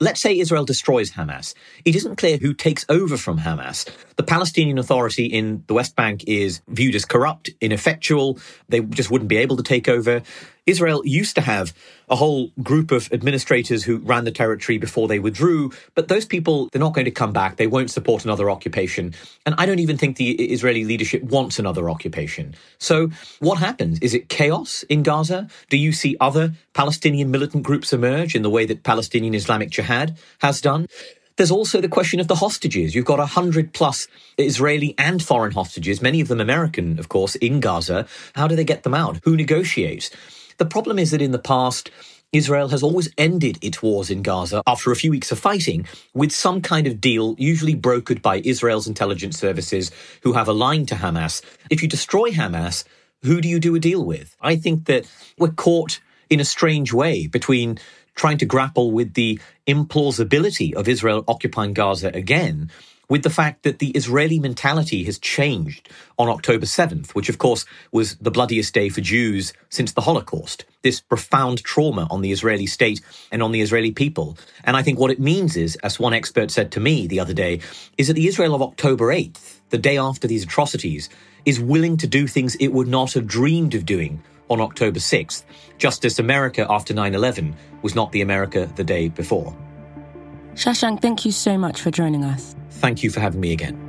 Let's 0.00 0.20
say 0.20 0.36
Israel 0.36 0.64
destroys 0.64 1.12
Hamas. 1.12 1.54
It 1.84 1.94
isn't 1.94 2.16
clear 2.16 2.36
who 2.36 2.52
takes 2.52 2.84
over 2.88 3.16
from 3.16 3.38
Hamas. 3.38 3.88
The 4.16 4.24
Palestinian 4.24 4.76
Authority 4.76 5.26
in 5.26 5.62
the 5.68 5.74
West 5.74 5.94
Bank 5.94 6.24
is 6.26 6.62
viewed 6.66 6.96
as 6.96 7.04
corrupt, 7.04 7.50
ineffectual. 7.60 8.38
They 8.68 8.80
just 8.80 9.12
wouldn't 9.12 9.28
be 9.28 9.36
able 9.36 9.56
to 9.56 9.62
take 9.62 9.88
over. 9.88 10.22
Israel 10.66 11.02
used 11.04 11.34
to 11.34 11.42
have 11.42 11.74
a 12.08 12.16
whole 12.16 12.50
group 12.62 12.90
of 12.90 13.12
administrators 13.12 13.84
who 13.84 13.98
ran 13.98 14.24
the 14.24 14.30
territory 14.30 14.78
before 14.78 15.08
they 15.08 15.18
withdrew, 15.18 15.72
but 15.94 16.08
those 16.08 16.24
people, 16.24 16.68
they're 16.72 16.80
not 16.80 16.94
going 16.94 17.04
to 17.04 17.10
come 17.10 17.32
back. 17.32 17.56
They 17.56 17.66
won't 17.66 17.90
support 17.90 18.24
another 18.24 18.50
occupation. 18.50 19.14
And 19.44 19.54
I 19.58 19.66
don't 19.66 19.78
even 19.78 19.98
think 19.98 20.16
the 20.16 20.30
Israeli 20.32 20.84
leadership 20.84 21.22
wants 21.22 21.58
another 21.58 21.90
occupation. 21.90 22.54
So 22.78 23.10
what 23.40 23.58
happens? 23.58 23.98
Is 24.00 24.14
it 24.14 24.28
chaos 24.28 24.84
in 24.84 25.02
Gaza? 25.02 25.48
Do 25.68 25.76
you 25.76 25.92
see 25.92 26.16
other 26.20 26.54
Palestinian 26.72 27.30
militant 27.30 27.62
groups 27.62 27.92
emerge 27.92 28.34
in 28.34 28.42
the 28.42 28.50
way 28.50 28.64
that 28.66 28.82
Palestinian 28.82 29.34
Islamic 29.34 29.70
Jihad 29.70 30.16
has 30.40 30.60
done? 30.60 30.86
There's 31.36 31.50
also 31.50 31.80
the 31.80 31.88
question 31.88 32.20
of 32.20 32.28
the 32.28 32.36
hostages. 32.36 32.94
You've 32.94 33.04
got 33.04 33.18
a 33.18 33.26
hundred 33.26 33.72
plus 33.72 34.06
Israeli 34.38 34.94
and 34.96 35.20
foreign 35.20 35.50
hostages, 35.50 36.00
many 36.00 36.20
of 36.20 36.28
them 36.28 36.40
American, 36.40 36.98
of 37.00 37.08
course, 37.08 37.34
in 37.34 37.58
Gaza. 37.58 38.06
How 38.36 38.46
do 38.46 38.54
they 38.54 38.62
get 38.64 38.84
them 38.84 38.94
out? 38.94 39.18
Who 39.24 39.36
negotiates? 39.36 40.10
The 40.58 40.66
problem 40.66 40.98
is 40.98 41.10
that 41.10 41.22
in 41.22 41.32
the 41.32 41.38
past, 41.38 41.90
Israel 42.32 42.68
has 42.68 42.82
always 42.82 43.08
ended 43.16 43.58
its 43.62 43.80
wars 43.80 44.10
in 44.10 44.22
Gaza 44.22 44.62
after 44.66 44.90
a 44.90 44.96
few 44.96 45.10
weeks 45.10 45.30
of 45.30 45.38
fighting 45.38 45.86
with 46.14 46.32
some 46.32 46.60
kind 46.60 46.86
of 46.86 47.00
deal, 47.00 47.36
usually 47.38 47.76
brokered 47.76 48.22
by 48.22 48.38
Israel's 48.44 48.88
intelligence 48.88 49.38
services 49.38 49.92
who 50.22 50.32
have 50.32 50.48
aligned 50.48 50.88
to 50.88 50.96
Hamas. 50.96 51.42
If 51.70 51.82
you 51.82 51.88
destroy 51.88 52.30
Hamas, 52.30 52.84
who 53.22 53.40
do 53.40 53.48
you 53.48 53.60
do 53.60 53.74
a 53.76 53.80
deal 53.80 54.04
with? 54.04 54.36
I 54.40 54.56
think 54.56 54.86
that 54.86 55.06
we're 55.38 55.52
caught 55.52 56.00
in 56.28 56.40
a 56.40 56.44
strange 56.44 56.92
way 56.92 57.28
between 57.28 57.78
trying 58.16 58.38
to 58.38 58.46
grapple 58.46 58.90
with 58.90 59.14
the 59.14 59.40
implausibility 59.66 60.74
of 60.74 60.88
Israel 60.88 61.24
occupying 61.28 61.72
Gaza 61.72 62.08
again 62.08 62.70
with 63.08 63.22
the 63.22 63.30
fact 63.30 63.62
that 63.62 63.78
the 63.78 63.90
Israeli 63.90 64.38
mentality 64.38 65.04
has 65.04 65.18
changed 65.18 65.88
on 66.18 66.28
October 66.28 66.66
7th, 66.66 67.10
which 67.10 67.28
of 67.28 67.38
course 67.38 67.64
was 67.92 68.16
the 68.16 68.30
bloodiest 68.30 68.74
day 68.74 68.88
for 68.88 69.00
Jews 69.00 69.52
since 69.68 69.92
the 69.92 70.02
Holocaust. 70.02 70.64
This 70.82 71.00
profound 71.00 71.62
trauma 71.64 72.06
on 72.10 72.20
the 72.20 72.32
Israeli 72.32 72.66
state 72.66 73.00
and 73.32 73.42
on 73.42 73.52
the 73.52 73.60
Israeli 73.60 73.90
people. 73.90 74.36
And 74.64 74.76
I 74.76 74.82
think 74.82 74.98
what 74.98 75.10
it 75.10 75.20
means 75.20 75.56
is, 75.56 75.76
as 75.76 75.98
one 75.98 76.14
expert 76.14 76.50
said 76.50 76.72
to 76.72 76.80
me 76.80 77.06
the 77.06 77.20
other 77.20 77.34
day, 77.34 77.60
is 77.98 78.08
that 78.08 78.14
the 78.14 78.26
Israel 78.26 78.54
of 78.54 78.62
October 78.62 79.06
8th, 79.06 79.60
the 79.70 79.78
day 79.78 79.98
after 79.98 80.28
these 80.28 80.44
atrocities, 80.44 81.08
is 81.44 81.60
willing 81.60 81.96
to 81.98 82.06
do 82.06 82.26
things 82.26 82.54
it 82.56 82.68
would 82.68 82.88
not 82.88 83.12
have 83.12 83.26
dreamed 83.26 83.74
of 83.74 83.86
doing 83.86 84.22
on 84.50 84.60
October 84.60 84.98
6th, 84.98 85.44
just 85.78 86.04
as 86.04 86.18
America 86.18 86.66
after 86.68 86.92
9 86.94 87.14
11 87.14 87.54
was 87.82 87.94
not 87.94 88.12
the 88.12 88.20
America 88.20 88.70
the 88.76 88.84
day 88.84 89.08
before. 89.08 89.56
Shashank, 90.54 91.02
thank 91.02 91.24
you 91.24 91.32
so 91.32 91.58
much 91.58 91.80
for 91.80 91.90
joining 91.90 92.24
us. 92.24 92.54
Thank 92.70 93.02
you 93.02 93.10
for 93.10 93.20
having 93.20 93.40
me 93.40 93.52
again. 93.52 93.80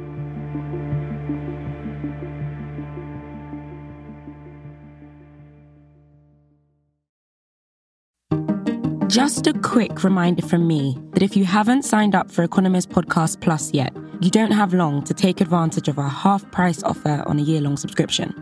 Just 9.08 9.48
a 9.48 9.54
quick 9.54 10.04
reminder 10.04 10.42
from 10.46 10.68
me 10.68 10.98
that 11.14 11.24
if 11.24 11.38
you 11.38 11.46
haven't 11.46 11.84
signed 11.84 12.16
up 12.16 12.30
for 12.30 12.44
Economist 12.44 12.90
Podcast 12.90 13.40
Plus 13.40 13.74
yet, 13.74 13.96
you 14.20 14.30
don't 14.30 14.52
have 14.52 14.74
long 14.74 15.04
to 15.04 15.14
take 15.14 15.40
advantage 15.40 15.88
of 15.88 16.00
our 16.00 16.10
half 16.10 16.50
price 16.52 16.84
offer 16.84 17.24
on 17.28 17.40
a 17.40 17.42
year 17.42 17.62
long 17.62 17.78
subscription. 17.78 18.34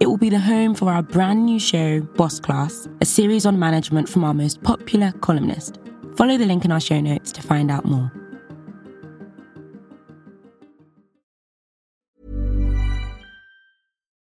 It 0.00 0.06
will 0.06 0.18
be 0.18 0.28
the 0.28 0.38
home 0.38 0.74
for 0.74 0.90
our 0.90 1.02
brand 1.02 1.46
new 1.46 1.58
show, 1.58 2.00
Boss 2.00 2.40
Class, 2.40 2.88
a 3.00 3.04
series 3.04 3.46
on 3.46 3.58
management 3.58 4.08
from 4.08 4.22
our 4.24 4.34
most 4.34 4.62
popular 4.62 5.12
columnist. 5.20 5.78
Follow 6.18 6.36
the 6.36 6.46
link 6.46 6.64
in 6.64 6.72
our 6.72 6.80
show 6.80 7.00
notes 7.00 7.30
to 7.30 7.42
find 7.42 7.70
out 7.70 7.84
more. 7.84 8.10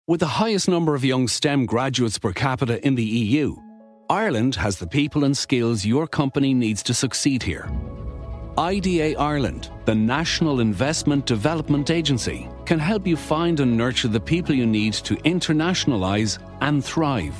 With 0.08 0.18
the 0.18 0.26
highest 0.26 0.68
number 0.68 0.96
of 0.96 1.04
young 1.04 1.28
STEM 1.28 1.64
graduates 1.64 2.18
per 2.18 2.32
capita 2.32 2.84
in 2.84 2.96
the 2.96 3.04
EU, 3.04 3.54
Ireland 4.10 4.56
has 4.56 4.80
the 4.80 4.88
people 4.88 5.22
and 5.22 5.36
skills 5.36 5.86
your 5.86 6.08
company 6.08 6.54
needs 6.54 6.82
to 6.82 6.92
succeed 6.92 7.44
here. 7.44 7.70
IDA 8.58 9.16
Ireland, 9.16 9.70
the 9.84 9.94
National 9.94 10.58
Investment 10.58 11.24
Development 11.24 11.88
Agency, 11.88 12.48
can 12.64 12.80
help 12.80 13.06
you 13.06 13.16
find 13.16 13.60
and 13.60 13.76
nurture 13.76 14.08
the 14.08 14.18
people 14.18 14.56
you 14.56 14.66
need 14.66 14.94
to 14.94 15.14
internationalise 15.18 16.40
and 16.62 16.84
thrive. 16.84 17.36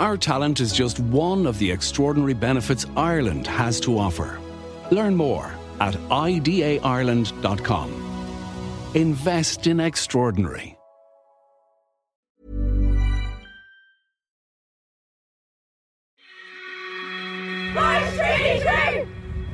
Our 0.00 0.16
talent 0.16 0.60
is 0.60 0.72
just 0.72 1.00
one 1.00 1.44
of 1.44 1.58
the 1.58 1.72
extraordinary 1.72 2.34
benefits 2.34 2.86
Ireland 2.96 3.48
has 3.48 3.80
to 3.80 3.98
offer. 3.98 4.38
Learn 4.92 5.16
more 5.16 5.52
at 5.80 5.94
idaireland.com. 5.94 7.90
Invest 8.94 9.66
in 9.66 9.80
extraordinary. 9.80 10.76
Voice 17.74 18.16
Treaty 18.16 18.60
Tree! 18.60 19.04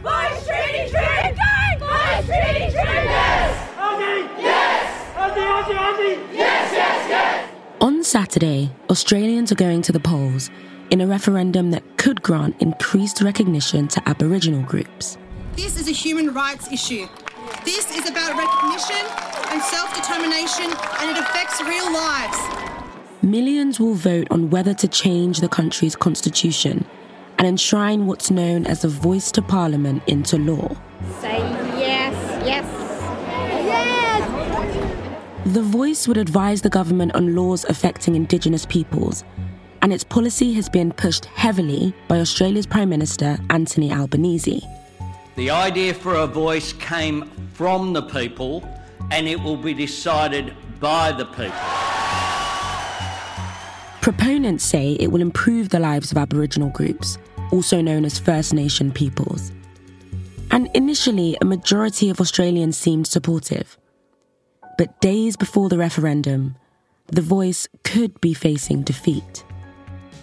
Voice 0.03 0.47
Treaty 0.47 0.91
Tree! 0.91 1.33
Voice 1.81 2.27
Treaty 2.27 2.69
Tree! 2.71 3.05
Yes! 3.11 3.53
Aussie! 3.77 4.29
Yes! 4.39 4.85
Aussie, 5.17 5.47
Aussie, 5.55 5.79
Aussie! 5.79 6.17
Yes, 6.33 6.73
yes, 6.73 6.73
yes! 6.73 6.84
On 7.85 8.03
Saturday, 8.03 8.71
Australians 8.89 9.53
are 9.53 9.57
going 9.57 9.83
to 9.83 9.93
the 9.93 10.01
polls 10.01 10.51
in 10.89 11.03
a 11.03 11.07
referendum 11.07 11.71
that 11.73 11.99
could 11.99 12.23
grant 12.23 12.57
increased 12.63 13.21
recognition 13.21 13.89
to 13.89 14.09
Aboriginal 14.09 14.63
groups. 14.63 15.19
This 15.55 15.79
is 15.79 15.87
a 15.87 15.93
human 15.93 16.33
rights 16.33 16.73
issue. 16.73 17.07
This 17.63 17.95
is 17.95 18.09
about 18.09 18.39
recognition 18.39 19.05
and 19.51 19.63
self 19.63 19.95
determination, 19.95 20.65
and 20.99 21.11
it 21.11 21.19
affects 21.19 21.61
real 21.61 21.93
lives. 21.93 22.39
Millions 23.21 23.79
will 23.79 23.93
vote 23.93 24.29
on 24.31 24.49
whether 24.49 24.73
to 24.73 24.89
change 24.89 25.41
the 25.41 25.49
country's 25.49 25.95
constitution 25.95 26.87
and 27.37 27.47
enshrine 27.47 28.07
what's 28.07 28.31
known 28.31 28.65
as 28.65 28.85
a 28.85 28.89
voice 28.89 29.31
to 29.33 29.43
parliament 29.43 30.03
into 30.07 30.39
law. 30.39 30.75
Say 31.21 31.37
yes, 31.77 32.15
yes, 32.47 32.47
yes. 32.47 32.84
The 35.47 35.63
voice 35.63 36.09
would 36.09 36.17
advise 36.17 36.63
the 36.63 36.71
government 36.71 37.15
on 37.15 37.37
laws 37.37 37.67
affecting 37.69 38.15
Indigenous 38.15 38.65
peoples, 38.65 39.25
and 39.83 39.93
its 39.93 40.03
policy 40.03 40.55
has 40.55 40.71
been 40.71 40.91
pushed 40.91 41.27
heavily 41.27 41.93
by 42.09 42.19
Australia's 42.19 42.67
Prime 42.67 42.89
Minister 42.89 43.39
Anthony 43.51 43.93
Albanese. 43.93 44.63
The 45.37 45.51
idea 45.51 45.93
for 45.93 46.15
a 46.15 46.27
voice 46.27 46.73
came 46.73 47.31
from 47.53 47.93
the 47.93 48.01
people 48.01 48.67
and 49.11 49.29
it 49.29 49.39
will 49.39 49.59
be 49.59 49.75
decided 49.75 50.55
by 50.81 51.13
the 51.13 51.27
people. 51.27 51.53
Proponents 54.01 54.65
say 54.65 54.93
it 54.93 55.13
will 55.13 55.21
improve 55.21 55.69
the 55.69 55.79
lives 55.79 56.11
of 56.11 56.17
Aboriginal 56.17 56.71
groups, 56.71 57.19
also 57.53 57.83
known 57.83 58.07
as 58.07 58.19
First 58.19 58.55
Nation 58.55 58.91
peoples. 58.91 59.53
And 60.51 60.71
initially, 60.73 61.37
a 61.43 61.45
majority 61.45 62.09
of 62.09 62.19
Australians 62.19 62.79
seemed 62.79 63.07
supportive. 63.07 63.77
But 64.77 65.01
days 65.01 65.37
before 65.37 65.69
the 65.69 65.79
referendum, 65.79 66.57
the 67.07 67.23
voice 67.23 67.69
could 67.85 68.21
be 68.21 68.35
facing 68.35 68.83
defeat. 68.83 69.45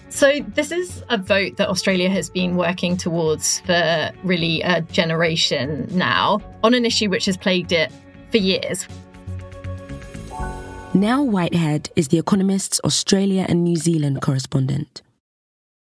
So, 0.10 0.41
this 0.55 0.72
is 0.72 1.03
a 1.10 1.17
vote 1.17 1.55
that 1.55 1.70
Australia 1.70 2.10
has 2.10 2.29
been 2.29 2.58
working 2.58 2.98
towards 2.98 3.62
for 3.62 4.12
really 4.24 4.62
a 4.62 4.81
generation 4.81 5.88
now 5.91 6.41
on 6.63 6.74
an 6.74 6.84
issue 6.84 7.10
which 7.10 7.25
has 7.25 7.38
plagued 7.38 7.72
it 7.72 7.93
for 8.29 8.38
years. 8.38 8.88
Nell 10.93 11.25
Whitehead 11.25 11.89
is 11.96 12.10
The 12.10 12.17
Economist's 12.17 12.81
Australia 12.84 13.46
and 13.48 13.63
New 13.63 13.77
Zealand 13.77 14.22
correspondent. 14.22 15.00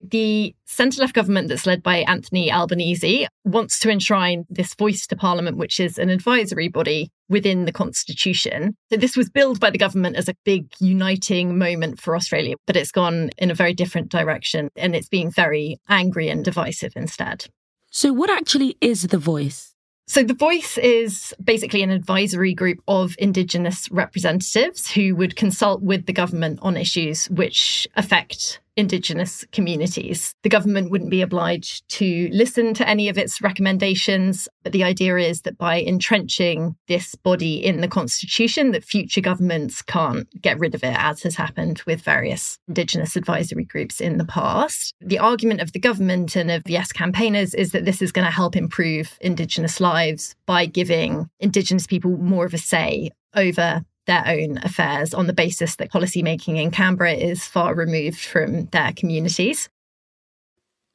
The 0.03 0.53
centre 0.65 1.01
left 1.01 1.15
government 1.15 1.47
that's 1.47 1.65
led 1.65 1.81
by 1.81 1.97
Anthony 1.99 2.51
Albanese 2.51 3.27
wants 3.45 3.79
to 3.79 3.89
enshrine 3.89 4.45
this 4.49 4.75
voice 4.75 5.07
to 5.07 5.15
Parliament, 5.15 5.57
which 5.57 5.79
is 5.79 5.97
an 5.97 6.09
advisory 6.09 6.67
body 6.67 7.09
within 7.29 7.63
the 7.63 7.71
Constitution. 7.71 8.75
So, 8.91 8.97
this 8.97 9.15
was 9.15 9.29
billed 9.29 9.61
by 9.61 9.69
the 9.69 9.77
government 9.77 10.17
as 10.17 10.27
a 10.27 10.35
big 10.43 10.67
uniting 10.79 11.57
moment 11.57 12.01
for 12.01 12.15
Australia, 12.15 12.55
but 12.67 12.75
it's 12.75 12.91
gone 12.91 13.29
in 13.37 13.49
a 13.49 13.55
very 13.55 13.73
different 13.73 14.09
direction 14.09 14.69
and 14.75 14.93
it's 14.93 15.07
being 15.07 15.31
very 15.31 15.79
angry 15.87 16.27
and 16.27 16.43
divisive 16.43 16.93
instead. 16.97 17.45
So, 17.89 18.11
what 18.11 18.29
actually 18.29 18.75
is 18.81 19.03
the 19.03 19.17
voice? 19.17 19.73
So, 20.05 20.21
The 20.21 20.33
Voice 20.33 20.77
is 20.77 21.33
basically 21.41 21.81
an 21.81 21.89
advisory 21.89 22.53
group 22.53 22.79
of 22.89 23.15
Indigenous 23.19 23.89
representatives 23.89 24.91
who 24.91 25.15
would 25.15 25.37
consult 25.37 25.81
with 25.81 26.07
the 26.07 26.13
government 26.13 26.59
on 26.61 26.75
issues 26.75 27.29
which 27.29 27.87
affect 27.95 28.59
Indigenous 28.75 29.45
communities. 29.51 30.33
The 30.43 30.49
government 30.49 30.89
wouldn't 30.89 31.11
be 31.11 31.21
obliged 31.21 31.87
to 31.89 32.29
listen 32.31 32.73
to 32.75 32.87
any 32.87 33.07
of 33.09 33.17
its 33.17 33.41
recommendations, 33.41 34.47
but 34.63 34.71
the 34.71 34.83
idea 34.83 35.17
is 35.17 35.41
that 35.41 35.57
by 35.57 35.81
entrenching 35.81 36.75
this 36.87 37.15
body 37.15 37.63
in 37.63 37.81
the 37.81 37.87
constitution, 37.87 38.71
that 38.71 38.83
future 38.83 39.21
governments 39.21 39.81
can't 39.81 40.27
get 40.41 40.59
rid 40.59 40.73
of 40.73 40.83
it, 40.83 40.95
as 40.97 41.21
has 41.23 41.35
happened 41.35 41.81
with 41.85 42.01
various 42.01 42.57
Indigenous 42.67 43.15
advisory 43.15 43.65
groups 43.65 44.01
in 44.01 44.17
the 44.17 44.25
past. 44.25 44.93
The 45.01 45.19
argument 45.19 45.61
of 45.61 45.71
the 45.71 45.79
government 45.79 46.35
and 46.35 46.49
of 46.49 46.63
yes 46.67 46.91
campaigners 46.91 47.53
is 47.53 47.71
that 47.71 47.85
this 47.85 48.01
is 48.01 48.11
going 48.11 48.25
to 48.25 48.31
help 48.31 48.55
improve 48.55 49.17
Indigenous 49.21 49.79
lives 49.79 50.35
by 50.45 50.65
giving 50.65 51.29
Indigenous 51.39 51.85
people 51.85 52.17
more 52.17 52.45
of 52.45 52.53
a 52.53 52.57
say 52.57 53.11
over 53.35 53.83
their 54.07 54.23
own 54.27 54.57
affairs 54.59 55.13
on 55.13 55.27
the 55.27 55.33
basis 55.33 55.75
that 55.77 55.91
policymaking 55.91 56.61
in 56.61 56.71
Canberra 56.71 57.13
is 57.13 57.45
far 57.45 57.73
removed 57.73 58.19
from 58.19 58.65
their 58.67 58.93
communities. 58.93 59.69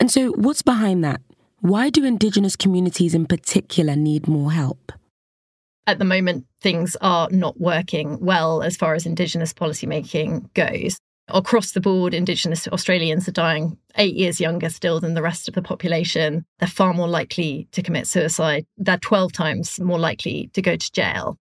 And 0.00 0.10
so, 0.10 0.30
what's 0.32 0.62
behind 0.62 1.02
that? 1.04 1.20
Why 1.60 1.90
do 1.90 2.04
Indigenous 2.04 2.54
communities 2.54 3.14
in 3.14 3.26
particular 3.26 3.96
need 3.96 4.28
more 4.28 4.52
help? 4.52 4.92
At 5.88 5.98
the 5.98 6.04
moment, 6.04 6.46
things 6.60 6.96
are 7.00 7.28
not 7.30 7.58
working 7.60 8.18
well 8.20 8.62
as 8.62 8.76
far 8.76 8.94
as 8.94 9.06
Indigenous 9.06 9.52
policymaking 9.52 10.52
goes. 10.54 10.98
Across 11.28 11.72
the 11.72 11.80
board, 11.80 12.14
Indigenous 12.14 12.68
Australians 12.68 13.28
are 13.28 13.32
dying 13.32 13.76
eight 13.96 14.14
years 14.14 14.40
younger 14.40 14.70
still 14.70 15.00
than 15.00 15.14
the 15.14 15.22
rest 15.22 15.48
of 15.48 15.54
the 15.54 15.62
population. 15.62 16.44
They're 16.58 16.68
far 16.68 16.94
more 16.94 17.08
likely 17.08 17.68
to 17.72 17.82
commit 17.82 18.06
suicide. 18.06 18.66
They're 18.78 18.98
12 18.98 19.32
times 19.32 19.80
more 19.80 19.98
likely 19.98 20.50
to 20.54 20.62
go 20.62 20.76
to 20.76 20.92
jail. 20.92 21.36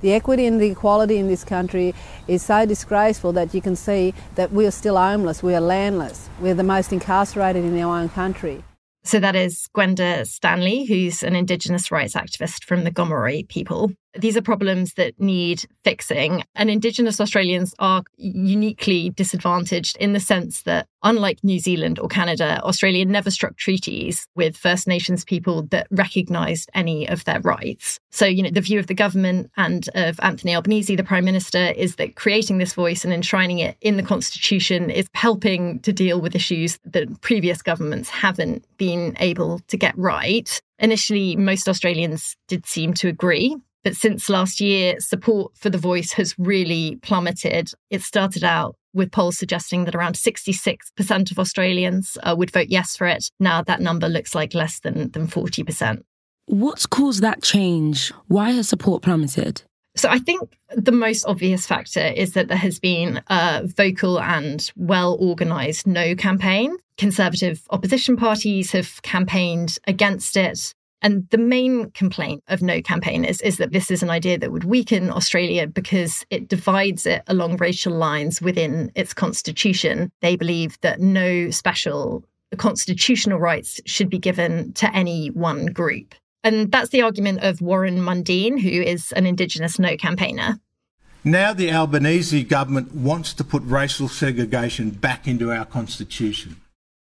The 0.00 0.12
equity 0.12 0.46
and 0.46 0.60
the 0.60 0.70
equality 0.70 1.16
in 1.18 1.26
this 1.26 1.42
country 1.42 1.94
is 2.28 2.42
so 2.42 2.64
disgraceful 2.64 3.32
that 3.32 3.52
you 3.52 3.60
can 3.60 3.74
see 3.74 4.14
that 4.36 4.52
we 4.52 4.64
are 4.66 4.70
still 4.70 4.96
homeless, 4.96 5.42
we 5.42 5.54
are 5.54 5.60
landless, 5.60 6.28
we're 6.40 6.54
the 6.54 6.62
most 6.62 6.92
incarcerated 6.92 7.64
in 7.64 7.78
our 7.80 7.98
own 7.98 8.08
country. 8.08 8.62
So 9.02 9.18
that 9.20 9.34
is 9.34 9.68
Gwenda 9.74 10.24
Stanley, 10.26 10.84
who's 10.84 11.22
an 11.22 11.34
Indigenous 11.34 11.90
rights 11.90 12.14
activist 12.14 12.64
from 12.64 12.84
the 12.84 12.90
Gomeroi 12.90 13.48
people. 13.48 13.90
These 14.16 14.36
are 14.36 14.42
problems 14.42 14.94
that 14.94 15.18
need 15.20 15.64
fixing. 15.84 16.42
And 16.54 16.70
Indigenous 16.70 17.20
Australians 17.20 17.74
are 17.78 18.02
uniquely 18.16 19.10
disadvantaged 19.10 19.96
in 19.98 20.12
the 20.12 20.20
sense 20.20 20.62
that, 20.62 20.86
unlike 21.02 21.44
New 21.44 21.58
Zealand 21.58 21.98
or 21.98 22.08
Canada, 22.08 22.60
Australia 22.64 23.04
never 23.04 23.30
struck 23.30 23.56
treaties 23.56 24.26
with 24.34 24.56
First 24.56 24.88
Nations 24.88 25.24
people 25.24 25.62
that 25.70 25.86
recognised 25.90 26.70
any 26.74 27.08
of 27.08 27.24
their 27.24 27.40
rights. 27.40 28.00
So, 28.10 28.24
you 28.26 28.42
know, 28.42 28.50
the 28.50 28.60
view 28.60 28.78
of 28.78 28.86
the 28.86 28.94
government 28.94 29.50
and 29.56 29.88
of 29.94 30.18
Anthony 30.22 30.54
Albanese, 30.54 30.96
the 30.96 31.04
Prime 31.04 31.24
Minister, 31.24 31.72
is 31.76 31.96
that 31.96 32.16
creating 32.16 32.58
this 32.58 32.72
voice 32.72 33.04
and 33.04 33.12
enshrining 33.12 33.58
it 33.58 33.76
in 33.80 33.96
the 33.96 34.02
Constitution 34.02 34.90
is 34.90 35.08
helping 35.14 35.80
to 35.80 35.92
deal 35.92 36.20
with 36.20 36.34
issues 36.34 36.78
that 36.84 37.20
previous 37.20 37.62
governments 37.62 38.08
haven't 38.08 38.64
been 38.78 39.16
able 39.20 39.60
to 39.68 39.76
get 39.76 39.96
right. 39.98 40.60
Initially, 40.78 41.36
most 41.36 41.68
Australians 41.68 42.36
did 42.46 42.64
seem 42.64 42.94
to 42.94 43.08
agree 43.08 43.56
but 43.84 43.94
since 43.94 44.28
last 44.28 44.60
year, 44.60 44.98
support 45.00 45.52
for 45.56 45.70
the 45.70 45.78
voice 45.78 46.12
has 46.12 46.34
really 46.38 46.96
plummeted. 47.02 47.70
It 47.90 48.02
started 48.02 48.44
out 48.44 48.76
with 48.92 49.12
polls 49.12 49.38
suggesting 49.38 49.84
that 49.84 49.94
around 49.94 50.14
66% 50.14 51.30
of 51.30 51.38
Australians 51.38 52.18
uh, 52.22 52.34
would 52.36 52.50
vote 52.50 52.68
yes 52.68 52.96
for 52.96 53.06
it. 53.06 53.30
Now 53.38 53.62
that 53.62 53.80
number 53.80 54.08
looks 54.08 54.34
like 54.34 54.54
less 54.54 54.80
than, 54.80 55.10
than 55.12 55.26
40%. 55.26 56.02
What's 56.46 56.86
caused 56.86 57.22
that 57.22 57.42
change? 57.42 58.12
Why 58.26 58.50
has 58.52 58.68
support 58.68 59.02
plummeted? 59.02 59.62
So 59.96 60.08
I 60.08 60.18
think 60.18 60.56
the 60.76 60.92
most 60.92 61.24
obvious 61.26 61.66
factor 61.66 62.06
is 62.06 62.32
that 62.34 62.48
there 62.48 62.56
has 62.56 62.78
been 62.78 63.20
a 63.28 63.62
vocal 63.66 64.20
and 64.20 64.70
well 64.76 65.18
organised 65.20 65.86
no 65.86 66.14
campaign. 66.14 66.76
Conservative 66.96 67.62
opposition 67.70 68.16
parties 68.16 68.70
have 68.72 69.02
campaigned 69.02 69.78
against 69.86 70.36
it. 70.36 70.74
And 71.00 71.28
the 71.30 71.38
main 71.38 71.90
complaint 71.92 72.42
of 72.48 72.60
No 72.60 72.82
Campaign 72.82 73.24
is, 73.24 73.40
is 73.42 73.58
that 73.58 73.72
this 73.72 73.90
is 73.90 74.02
an 74.02 74.10
idea 74.10 74.36
that 74.38 74.50
would 74.50 74.64
weaken 74.64 75.10
Australia 75.10 75.66
because 75.66 76.26
it 76.30 76.48
divides 76.48 77.06
it 77.06 77.22
along 77.28 77.56
racial 77.58 77.92
lines 77.94 78.42
within 78.42 78.90
its 78.96 79.14
constitution. 79.14 80.10
They 80.22 80.34
believe 80.34 80.80
that 80.80 81.00
no 81.00 81.50
special 81.50 82.24
constitutional 82.56 83.38
rights 83.38 83.80
should 83.86 84.10
be 84.10 84.18
given 84.18 84.72
to 84.72 84.92
any 84.94 85.28
one 85.28 85.66
group. 85.66 86.14
And 86.42 86.72
that's 86.72 86.90
the 86.90 87.02
argument 87.02 87.40
of 87.42 87.60
Warren 87.60 87.98
Mundine, 87.98 88.60
who 88.60 88.68
is 88.68 89.12
an 89.12 89.26
Indigenous 89.26 89.78
No 89.78 89.96
campaigner. 89.96 90.58
Now 91.24 91.52
the 91.52 91.72
Albanese 91.72 92.44
government 92.44 92.94
wants 92.94 93.34
to 93.34 93.44
put 93.44 93.62
racial 93.64 94.08
segregation 94.08 94.90
back 94.90 95.28
into 95.28 95.52
our 95.52 95.64
constitution. 95.64 96.56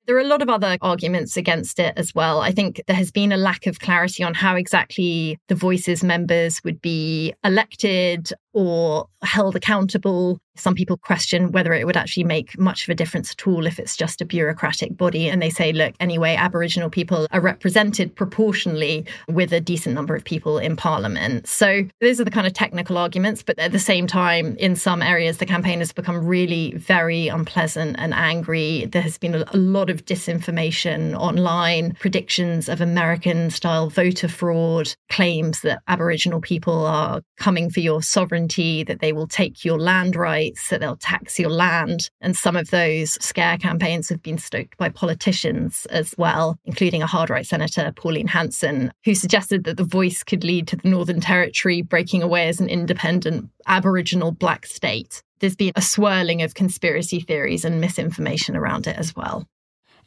There 0.08 0.16
are 0.16 0.22
a 0.22 0.28
lot 0.28 0.42
of 0.42 0.50
other 0.50 0.78
arguments 0.82 1.38
against 1.38 1.80
it 1.80 1.94
as 1.96 2.16
well. 2.16 2.42
I 2.42 2.52
think 2.52 2.82
there 2.88 2.96
has 2.96 3.12
been 3.12 3.32
a 3.32 3.38
lack 3.38 3.68
of 3.68 3.80
clarity 3.80 4.24
on 4.24 4.34
how 4.34 4.56
exactly 4.56 5.40
the 5.48 5.56
Voices 5.56 6.04
members 6.04 6.60
would 6.64 6.82
be 6.82 7.34
elected 7.44 8.34
or 8.54 9.08
held 9.24 9.56
accountable. 9.56 10.40
Some 10.58 10.76
people 10.76 10.98
question 10.98 11.52
whether 11.52 11.74
it 11.74 11.86
would 11.86 11.96
actually 11.96 12.26
make 12.26 12.60
much 12.60 12.84
of 12.84 12.90
a 12.90 12.96
difference 12.96 13.32
at 13.32 13.48
all 13.48 13.66
if 13.66 13.80
it's 13.80 13.96
just 13.96 14.22
a 14.22 14.26
bureaucratic 14.26 14.98
body. 14.98 15.30
And 15.30 15.42
they 15.42 15.50
say, 15.50 15.72
look, 15.72 15.94
anyway, 16.00 16.36
Aboriginal 16.36 16.90
people 16.90 17.26
are 17.32 17.40
represented 17.40 18.14
proportionally 18.16 19.06
with 19.30 19.54
a 19.54 19.62
decent 19.62 19.96
number 19.96 20.14
of 20.14 20.26
people 20.26 20.58
in 20.58 20.76
Parliament. 20.76 21.48
So 21.48 21.84
those 22.02 22.20
are 22.20 22.26
the 22.26 22.32
kind 22.32 22.46
of 22.46 22.54
technical 22.54 22.98
arguments. 22.98 23.44
But 23.44 23.58
at 23.60 23.72
the 23.72 23.80
same 23.80 24.08
time, 24.08 24.58
in 24.58 24.76
some 24.76 25.02
areas, 25.02 25.38
the 25.38 25.46
campaign 25.46 25.80
has 25.80 25.94
become 25.94 26.26
really 26.26 26.74
very 26.74 27.30
unpleasant 27.30 27.96
and 27.98 28.14
angry. 28.14 28.86
There 28.86 29.02
has 29.02 29.18
been 29.18 29.36
a 29.36 29.58
lot 29.58 29.90
of 29.90 30.06
disinformation 30.06 31.16
online, 31.16 31.94
predictions 31.94 32.68
of 32.68 32.82
American 32.82 33.50
style 33.52 33.90
voter 33.90 34.28
fraud, 34.28 34.94
claims 35.10 35.62
that 35.62 35.82
Aboriginal 35.88 36.42
people 36.42 36.86
are 36.86 37.22
coming 37.38 37.70
for 37.70 37.80
your 37.80 38.02
sovereignty 38.02 38.41
sovereignty, 38.42 38.84
that 38.84 39.00
they 39.00 39.14
will 39.14 39.28
take 39.28 39.64
your 39.64 39.80
land 39.80 40.16
rights, 40.16 40.70
that 40.70 40.80
they'll 40.80 40.98
tax 40.98 41.40
your 41.40 41.50
land. 41.50 42.10
And 42.22 42.36
some 42.36 42.56
of 42.56 42.70
those 42.72 43.12
scare 43.24 43.58
campaigns 43.58 44.10
have 44.10 44.22
been 44.22 44.38
stoked 44.38 44.78
by 44.78 44.90
politicians 44.90 45.86
as 45.90 46.16
well, 46.18 46.58
including 46.66 47.02
a 47.02 47.08
hard 47.08 47.30
right 47.30 47.46
senator, 47.46 47.92
Pauline 47.96 48.28
Hanson, 48.28 48.92
who 49.06 49.14
suggested 49.16 49.64
that 49.66 49.78
the 49.78 49.84
voice 49.84 50.24
could 50.24 50.44
lead 50.44 50.68
to 50.68 50.76
the 50.76 50.90
Northern 50.90 51.22
Territory 51.22 51.82
breaking 51.82 52.24
away 52.24 52.48
as 52.48 52.60
an 52.60 52.70
independent 52.70 53.50
Aboriginal 53.68 54.32
black 54.32 54.66
state. 54.66 55.22
There's 55.40 55.56
been 55.56 55.74
a 55.76 55.82
swirling 55.82 56.42
of 56.42 56.54
conspiracy 56.54 57.20
theories 57.20 57.66
and 57.66 57.82
misinformation 57.82 58.56
around 58.56 58.88
it 58.88 58.98
as 58.98 59.16
well. 59.16 59.46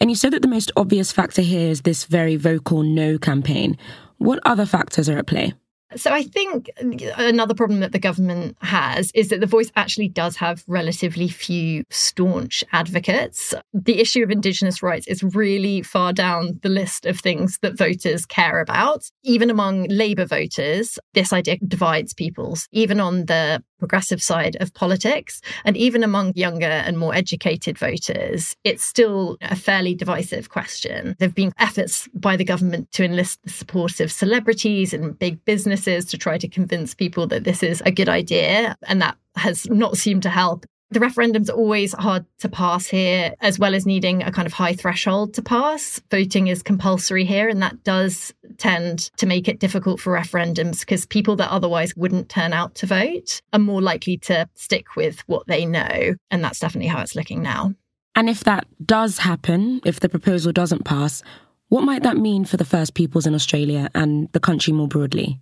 And 0.00 0.10
you 0.10 0.16
said 0.16 0.32
that 0.32 0.42
the 0.42 0.48
most 0.48 0.72
obvious 0.76 1.12
factor 1.12 1.42
here 1.42 1.70
is 1.70 1.82
this 1.82 2.04
very 2.04 2.36
vocal 2.36 2.82
no 2.82 3.16
campaign. 3.16 3.76
What 4.18 4.40
other 4.44 4.66
factors 4.66 5.08
are 5.08 5.18
at 5.18 5.26
play? 5.26 5.54
So 5.96 6.10
I 6.10 6.24
think 6.24 6.70
another 6.78 7.54
problem 7.54 7.80
that 7.80 7.92
the 7.92 7.98
government 7.98 8.56
has 8.62 9.10
is 9.14 9.28
that 9.28 9.40
the 9.40 9.46
voice 9.46 9.70
actually 9.76 10.08
does 10.08 10.36
have 10.36 10.64
relatively 10.66 11.28
few 11.28 11.84
staunch 11.90 12.64
advocates. 12.72 13.54
The 13.72 14.00
issue 14.00 14.22
of 14.22 14.30
Indigenous 14.30 14.82
rights 14.82 15.06
is 15.06 15.22
really 15.22 15.82
far 15.82 16.12
down 16.12 16.58
the 16.62 16.68
list 16.68 17.06
of 17.06 17.20
things 17.20 17.58
that 17.62 17.78
voters 17.78 18.26
care 18.26 18.60
about. 18.60 19.04
Even 19.22 19.50
among 19.50 19.84
Labour 19.88 20.26
voters, 20.26 20.98
this 21.12 21.32
idea 21.32 21.58
divides 21.58 22.12
peoples. 22.12 22.66
Even 22.72 22.98
on 22.98 23.26
the 23.26 23.62
progressive 23.84 24.22
side 24.22 24.56
of 24.60 24.72
politics. 24.72 25.42
And 25.66 25.76
even 25.76 26.02
among 26.02 26.32
younger 26.34 26.64
and 26.86 26.98
more 26.98 27.14
educated 27.14 27.76
voters, 27.76 28.56
it's 28.64 28.82
still 28.82 29.36
a 29.42 29.54
fairly 29.54 29.94
divisive 29.94 30.48
question. 30.48 31.14
There 31.18 31.28
have 31.28 31.34
been 31.34 31.52
efforts 31.58 32.08
by 32.14 32.38
the 32.38 32.44
government 32.44 32.90
to 32.92 33.04
enlist 33.04 33.42
the 33.42 33.50
support 33.50 34.00
of 34.00 34.10
celebrities 34.10 34.94
and 34.94 35.18
big 35.18 35.44
businesses 35.44 36.06
to 36.06 36.16
try 36.16 36.38
to 36.38 36.48
convince 36.48 36.94
people 36.94 37.26
that 37.26 37.44
this 37.44 37.62
is 37.62 37.82
a 37.84 37.92
good 37.92 38.08
idea. 38.08 38.74
And 38.88 39.02
that 39.02 39.18
has 39.36 39.68
not 39.68 39.98
seemed 39.98 40.22
to 40.22 40.30
help. 40.30 40.64
The 40.90 41.00
referendum's 41.00 41.50
always 41.50 41.92
hard 41.92 42.24
to 42.38 42.48
pass 42.48 42.86
here, 42.86 43.34
as 43.40 43.58
well 43.58 43.74
as 43.74 43.86
needing 43.86 44.22
a 44.22 44.30
kind 44.30 44.46
of 44.46 44.52
high 44.52 44.74
threshold 44.74 45.34
to 45.34 45.42
pass. 45.42 46.00
Voting 46.10 46.46
is 46.46 46.62
compulsory 46.62 47.24
here, 47.24 47.48
and 47.48 47.62
that 47.62 47.82
does 47.82 48.32
tend 48.58 49.10
to 49.16 49.26
make 49.26 49.48
it 49.48 49.58
difficult 49.58 49.98
for 49.98 50.12
referendums 50.12 50.80
because 50.80 51.06
people 51.06 51.36
that 51.36 51.50
otherwise 51.50 51.96
wouldn't 51.96 52.28
turn 52.28 52.52
out 52.52 52.74
to 52.76 52.86
vote 52.86 53.40
are 53.52 53.58
more 53.58 53.82
likely 53.82 54.18
to 54.18 54.48
stick 54.54 54.94
with 54.94 55.20
what 55.26 55.46
they 55.46 55.66
know. 55.66 56.14
And 56.30 56.44
that's 56.44 56.60
definitely 56.60 56.88
how 56.88 57.00
it's 57.00 57.16
looking 57.16 57.42
now. 57.42 57.74
And 58.14 58.28
if 58.28 58.44
that 58.44 58.66
does 58.84 59.18
happen, 59.18 59.80
if 59.84 60.00
the 60.00 60.08
proposal 60.08 60.52
doesn't 60.52 60.84
pass, 60.84 61.22
what 61.68 61.82
might 61.82 62.04
that 62.04 62.16
mean 62.16 62.44
for 62.44 62.56
the 62.56 62.64
First 62.64 62.94
Peoples 62.94 63.26
in 63.26 63.34
Australia 63.34 63.90
and 63.94 64.30
the 64.32 64.40
country 64.40 64.72
more 64.72 64.86
broadly? 64.86 65.40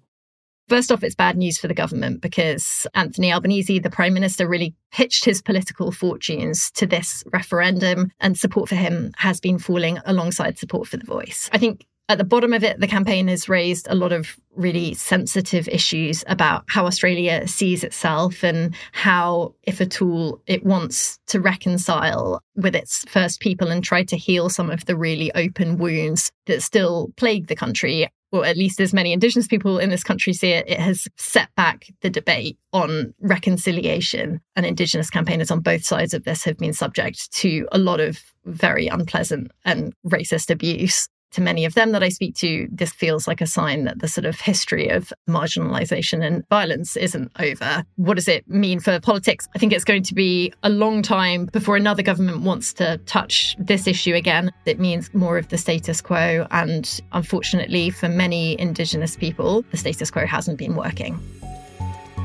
First 0.68 0.90
off, 0.90 1.02
it's 1.02 1.14
bad 1.14 1.36
news 1.36 1.58
for 1.58 1.68
the 1.68 1.74
government 1.74 2.20
because 2.20 2.86
Anthony 2.94 3.32
Albanese, 3.32 3.80
the 3.80 3.90
Prime 3.90 4.14
Minister, 4.14 4.48
really 4.48 4.74
pitched 4.90 5.24
his 5.24 5.42
political 5.42 5.92
fortunes 5.92 6.70
to 6.72 6.86
this 6.86 7.24
referendum, 7.32 8.10
and 8.20 8.38
support 8.38 8.68
for 8.68 8.76
him 8.76 9.12
has 9.16 9.40
been 9.40 9.58
falling 9.58 9.98
alongside 10.06 10.58
support 10.58 10.88
for 10.88 10.96
the 10.96 11.04
voice. 11.04 11.50
I 11.52 11.58
think 11.58 11.86
At 12.08 12.18
the 12.18 12.24
bottom 12.24 12.52
of 12.52 12.64
it, 12.64 12.78
the 12.80 12.88
campaign 12.88 13.28
has 13.28 13.48
raised 13.48 13.86
a 13.88 13.94
lot 13.94 14.12
of 14.12 14.36
really 14.54 14.92
sensitive 14.92 15.68
issues 15.68 16.24
about 16.26 16.64
how 16.68 16.84
Australia 16.84 17.46
sees 17.48 17.84
itself 17.84 18.44
and 18.44 18.74
how, 18.92 19.54
if 19.62 19.80
at 19.80 20.02
all, 20.02 20.40
it 20.46 20.62
wants 20.64 21.18
to 21.28 21.40
reconcile 21.40 22.42
with 22.54 22.74
its 22.74 23.04
first 23.08 23.40
people 23.40 23.68
and 23.68 23.82
try 23.82 24.02
to 24.04 24.16
heal 24.16 24.50
some 24.50 24.68
of 24.68 24.84
the 24.84 24.96
really 24.96 25.32
open 25.34 25.78
wounds 25.78 26.30
that 26.46 26.60
still 26.60 27.12
plague 27.16 27.46
the 27.46 27.56
country 27.56 28.08
or 28.32 28.44
at 28.46 28.56
least 28.56 28.80
as 28.80 28.94
many 28.94 29.12
Indigenous 29.12 29.46
people 29.46 29.78
in 29.78 29.90
this 29.90 30.02
country 30.02 30.32
see 30.32 30.50
it, 30.50 30.68
it 30.68 30.80
has 30.80 31.06
set 31.16 31.54
back 31.54 31.86
the 32.00 32.10
debate 32.10 32.58
on 32.72 33.14
reconciliation. 33.20 34.40
And 34.56 34.66
Indigenous 34.66 35.10
campaigners 35.10 35.50
on 35.50 35.60
both 35.60 35.84
sides 35.84 36.14
of 36.14 36.24
this 36.24 36.42
have 36.44 36.58
been 36.58 36.72
subject 36.72 37.30
to 37.34 37.68
a 37.70 37.78
lot 37.78 38.00
of 38.00 38.20
very 38.46 38.88
unpleasant 38.88 39.50
and 39.64 39.94
racist 40.06 40.50
abuse 40.50 41.08
to 41.32 41.40
many 41.40 41.64
of 41.64 41.74
them 41.74 41.92
that 41.92 42.02
I 42.02 42.08
speak 42.08 42.34
to, 42.36 42.68
this 42.70 42.92
feels 42.92 43.26
like 43.26 43.40
a 43.40 43.46
sign 43.46 43.84
that 43.84 44.00
the 44.00 44.08
sort 44.08 44.24
of 44.24 44.40
history 44.40 44.88
of 44.88 45.12
marginalization 45.28 46.24
and 46.24 46.46
violence 46.48 46.96
isn't 46.96 47.32
over. 47.38 47.84
What 47.96 48.14
does 48.14 48.28
it 48.28 48.48
mean 48.48 48.80
for 48.80 49.00
politics? 49.00 49.48
I 49.54 49.58
think 49.58 49.72
it's 49.72 49.84
going 49.84 50.02
to 50.04 50.14
be 50.14 50.52
a 50.62 50.68
long 50.68 51.02
time 51.02 51.46
before 51.46 51.76
another 51.76 52.02
government 52.02 52.42
wants 52.42 52.72
to 52.74 52.98
touch 53.06 53.56
this 53.58 53.86
issue 53.86 54.14
again. 54.14 54.50
It 54.66 54.78
means 54.78 55.12
more 55.14 55.38
of 55.38 55.48
the 55.48 55.58
status 55.58 56.00
quo. 56.00 56.46
And 56.50 57.00
unfortunately, 57.12 57.90
for 57.90 58.08
many 58.08 58.58
Indigenous 58.60 59.16
people, 59.16 59.62
the 59.70 59.76
status 59.76 60.10
quo 60.10 60.26
hasn't 60.26 60.58
been 60.58 60.76
working. 60.76 61.18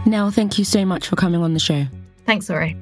Nell, 0.06 0.32
thank 0.32 0.58
you 0.58 0.64
so 0.64 0.86
much 0.86 1.08
for 1.08 1.16
coming 1.16 1.42
on 1.42 1.54
the 1.54 1.60
show. 1.60 1.86
Thanks, 2.26 2.50
Ori. 2.50 2.78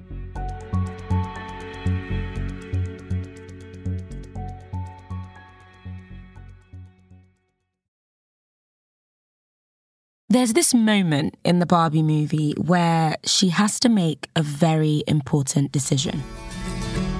There's 10.36 10.52
this 10.52 10.74
moment 10.74 11.38
in 11.46 11.60
the 11.60 11.66
Barbie 11.66 12.04
movie 12.04 12.52
where 12.58 13.16
she 13.24 13.48
has 13.48 13.80
to 13.80 13.88
make 13.88 14.30
a 14.36 14.44
very 14.44 15.02
important 15.08 15.72
decision. 15.72 16.20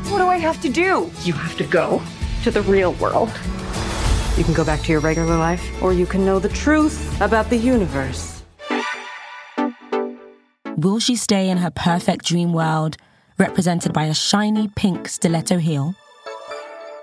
What 0.10 0.18
do 0.18 0.28
I 0.28 0.36
have 0.36 0.62
to 0.64 0.68
do? 0.68 1.10
You 1.24 1.32
have 1.32 1.56
to 1.56 1.64
go 1.64 2.02
to 2.44 2.52
the 2.52 2.62
real 2.64 2.92
world. 2.96 3.30
You 4.36 4.44
can 4.44 4.54
go 4.54 4.66
back 4.66 4.82
to 4.82 4.92
your 4.92 5.00
regular 5.00 5.38
life, 5.38 5.64
or 5.82 5.94
you 5.94 6.06
can 6.06 6.26
know 6.26 6.40
the 6.40 6.50
truth 6.50 7.00
about 7.22 7.50
the 7.50 7.56
universe. 7.56 8.44
Will 10.76 11.00
she 11.00 11.16
stay 11.16 11.50
in 11.50 11.60
her 11.60 11.72
perfect 11.72 12.26
dream 12.26 12.52
world, 12.52 12.98
represented 13.38 13.94
by 13.94 14.08
a 14.08 14.14
shiny 14.14 14.68
pink 14.76 15.08
stiletto 15.08 15.58
heel? 15.58 15.96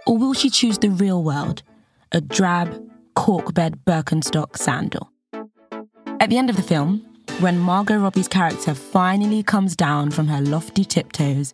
Or 0.07 0.18
will 0.18 0.35
she 0.35 0.51
choose 0.51 0.77
the 0.77 0.90
real 0.90 1.22
world, 1.22 1.62
a 2.12 2.20
drab, 2.20 2.68
corkbed 3.16 3.77
Birkenstock 3.87 4.59
sandal? 4.59 5.12
At 6.22 6.30
the 6.30 6.38
end 6.38 6.50
of 6.50 6.54
the 6.54 6.62
film, 6.62 7.04
when 7.40 7.58
Margot 7.58 7.98
Robbie's 7.98 8.28
character 8.28 8.74
finally 8.74 9.42
comes 9.42 9.74
down 9.74 10.12
from 10.12 10.28
her 10.28 10.40
lofty 10.40 10.85
tiptoes, 10.85 11.52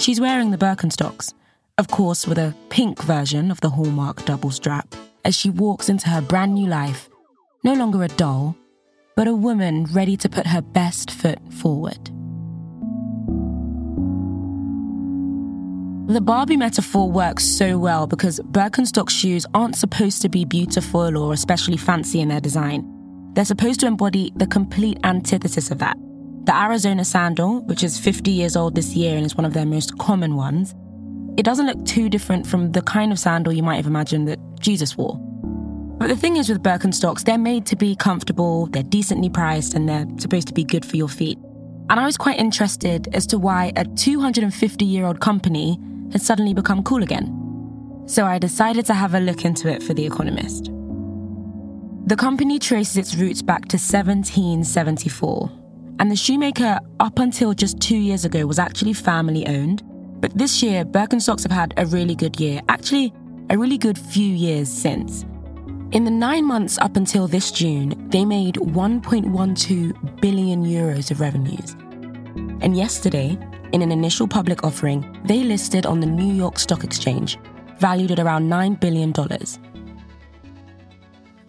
she's 0.00 0.20
wearing 0.20 0.50
the 0.50 0.58
Birkenstocks, 0.58 1.32
of 1.78 1.86
course, 1.86 2.26
with 2.26 2.36
a 2.36 2.52
pink 2.70 3.00
version 3.04 3.52
of 3.52 3.60
the 3.60 3.70
Hallmark 3.70 4.24
double 4.24 4.50
strap, 4.50 4.96
as 5.24 5.36
she 5.36 5.48
walks 5.48 5.88
into 5.88 6.08
her 6.08 6.20
brand 6.20 6.54
new 6.54 6.66
life, 6.66 7.08
no 7.62 7.72
longer 7.72 8.02
a 8.02 8.08
doll, 8.08 8.56
but 9.14 9.28
a 9.28 9.32
woman 9.32 9.84
ready 9.92 10.16
to 10.16 10.28
put 10.28 10.48
her 10.48 10.60
best 10.60 11.12
foot 11.12 11.38
forward. 11.52 12.10
The 16.12 16.20
Barbie 16.20 16.56
metaphor 16.56 17.08
works 17.08 17.44
so 17.44 17.78
well 17.78 18.08
because 18.08 18.40
Birkenstock 18.40 19.08
shoes 19.08 19.46
aren't 19.54 19.76
supposed 19.76 20.20
to 20.22 20.28
be 20.28 20.44
beautiful 20.44 21.16
or 21.16 21.32
especially 21.32 21.76
fancy 21.76 22.20
in 22.20 22.26
their 22.26 22.40
design. 22.40 22.99
They're 23.32 23.44
supposed 23.44 23.80
to 23.80 23.86
embody 23.86 24.32
the 24.36 24.46
complete 24.46 24.98
antithesis 25.04 25.70
of 25.70 25.78
that. 25.78 25.96
The 26.44 26.56
Arizona 26.56 27.04
sandal, 27.04 27.60
which 27.62 27.84
is 27.84 27.98
50 27.98 28.30
years 28.30 28.56
old 28.56 28.74
this 28.74 28.96
year 28.96 29.16
and 29.16 29.24
is 29.24 29.36
one 29.36 29.44
of 29.44 29.54
their 29.54 29.66
most 29.66 29.96
common 29.98 30.34
ones, 30.34 30.74
it 31.36 31.44
doesn't 31.44 31.66
look 31.66 31.84
too 31.86 32.08
different 32.08 32.46
from 32.46 32.72
the 32.72 32.82
kind 32.82 33.12
of 33.12 33.18
sandal 33.18 33.52
you 33.52 33.62
might 33.62 33.76
have 33.76 33.86
imagined 33.86 34.26
that 34.28 34.38
Jesus 34.58 34.96
wore. 34.96 35.18
But 35.98 36.08
the 36.08 36.16
thing 36.16 36.38
is 36.38 36.48
with 36.48 36.62
Birkenstocks, 36.62 37.24
they're 37.24 37.38
made 37.38 37.66
to 37.66 37.76
be 37.76 37.94
comfortable, 37.94 38.66
they're 38.66 38.82
decently 38.82 39.28
priced, 39.28 39.74
and 39.74 39.88
they're 39.88 40.06
supposed 40.18 40.48
to 40.48 40.54
be 40.54 40.64
good 40.64 40.84
for 40.84 40.96
your 40.96 41.08
feet. 41.08 41.38
And 41.90 42.00
I 42.00 42.06
was 42.06 42.16
quite 42.16 42.38
interested 42.38 43.08
as 43.14 43.26
to 43.28 43.38
why 43.38 43.72
a 43.76 43.84
250 43.84 44.84
year 44.84 45.04
old 45.04 45.20
company 45.20 45.78
had 46.10 46.22
suddenly 46.22 46.54
become 46.54 46.82
cool 46.82 47.02
again. 47.02 48.04
So 48.06 48.24
I 48.24 48.38
decided 48.38 48.86
to 48.86 48.94
have 48.94 49.14
a 49.14 49.20
look 49.20 49.44
into 49.44 49.68
it 49.68 49.82
for 49.82 49.94
The 49.94 50.06
Economist. 50.06 50.70
The 52.10 52.16
company 52.16 52.58
traces 52.58 52.96
its 52.96 53.14
roots 53.14 53.40
back 53.40 53.66
to 53.68 53.76
1774, 53.76 55.48
and 56.00 56.10
the 56.10 56.16
shoemaker, 56.16 56.80
up 56.98 57.20
until 57.20 57.54
just 57.54 57.78
two 57.78 57.96
years 57.96 58.24
ago, 58.24 58.46
was 58.46 58.58
actually 58.58 58.94
family 58.94 59.46
owned. 59.46 59.84
But 60.20 60.36
this 60.36 60.60
year, 60.60 60.84
Birkenstocks 60.84 61.44
have 61.44 61.52
had 61.52 61.72
a 61.76 61.86
really 61.86 62.16
good 62.16 62.40
year, 62.40 62.62
actually, 62.68 63.12
a 63.48 63.56
really 63.56 63.78
good 63.78 63.96
few 63.96 64.26
years 64.26 64.68
since. 64.68 65.22
In 65.92 66.02
the 66.02 66.10
nine 66.10 66.44
months 66.46 66.78
up 66.78 66.96
until 66.96 67.28
this 67.28 67.52
June, 67.52 68.08
they 68.10 68.24
made 68.24 68.56
1.12 68.56 70.20
billion 70.20 70.64
euros 70.64 71.12
of 71.12 71.20
revenues. 71.20 71.76
And 72.60 72.76
yesterday, 72.76 73.38
in 73.70 73.82
an 73.82 73.92
initial 73.92 74.26
public 74.26 74.64
offering, 74.64 75.16
they 75.26 75.44
listed 75.44 75.86
on 75.86 76.00
the 76.00 76.08
New 76.08 76.34
York 76.34 76.58
Stock 76.58 76.82
Exchange, 76.82 77.38
valued 77.78 78.10
at 78.10 78.18
around 78.18 78.50
$9 78.50 78.80
billion. 78.80 79.12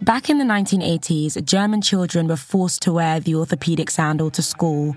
Back 0.02 0.28
in 0.28 0.38
the 0.38 0.44
1980s, 0.44 1.44
German 1.44 1.80
children 1.80 2.26
were 2.26 2.34
forced 2.34 2.82
to 2.82 2.92
wear 2.92 3.20
the 3.20 3.36
orthopedic 3.36 3.88
sandal 3.88 4.32
to 4.32 4.42
school, 4.42 4.96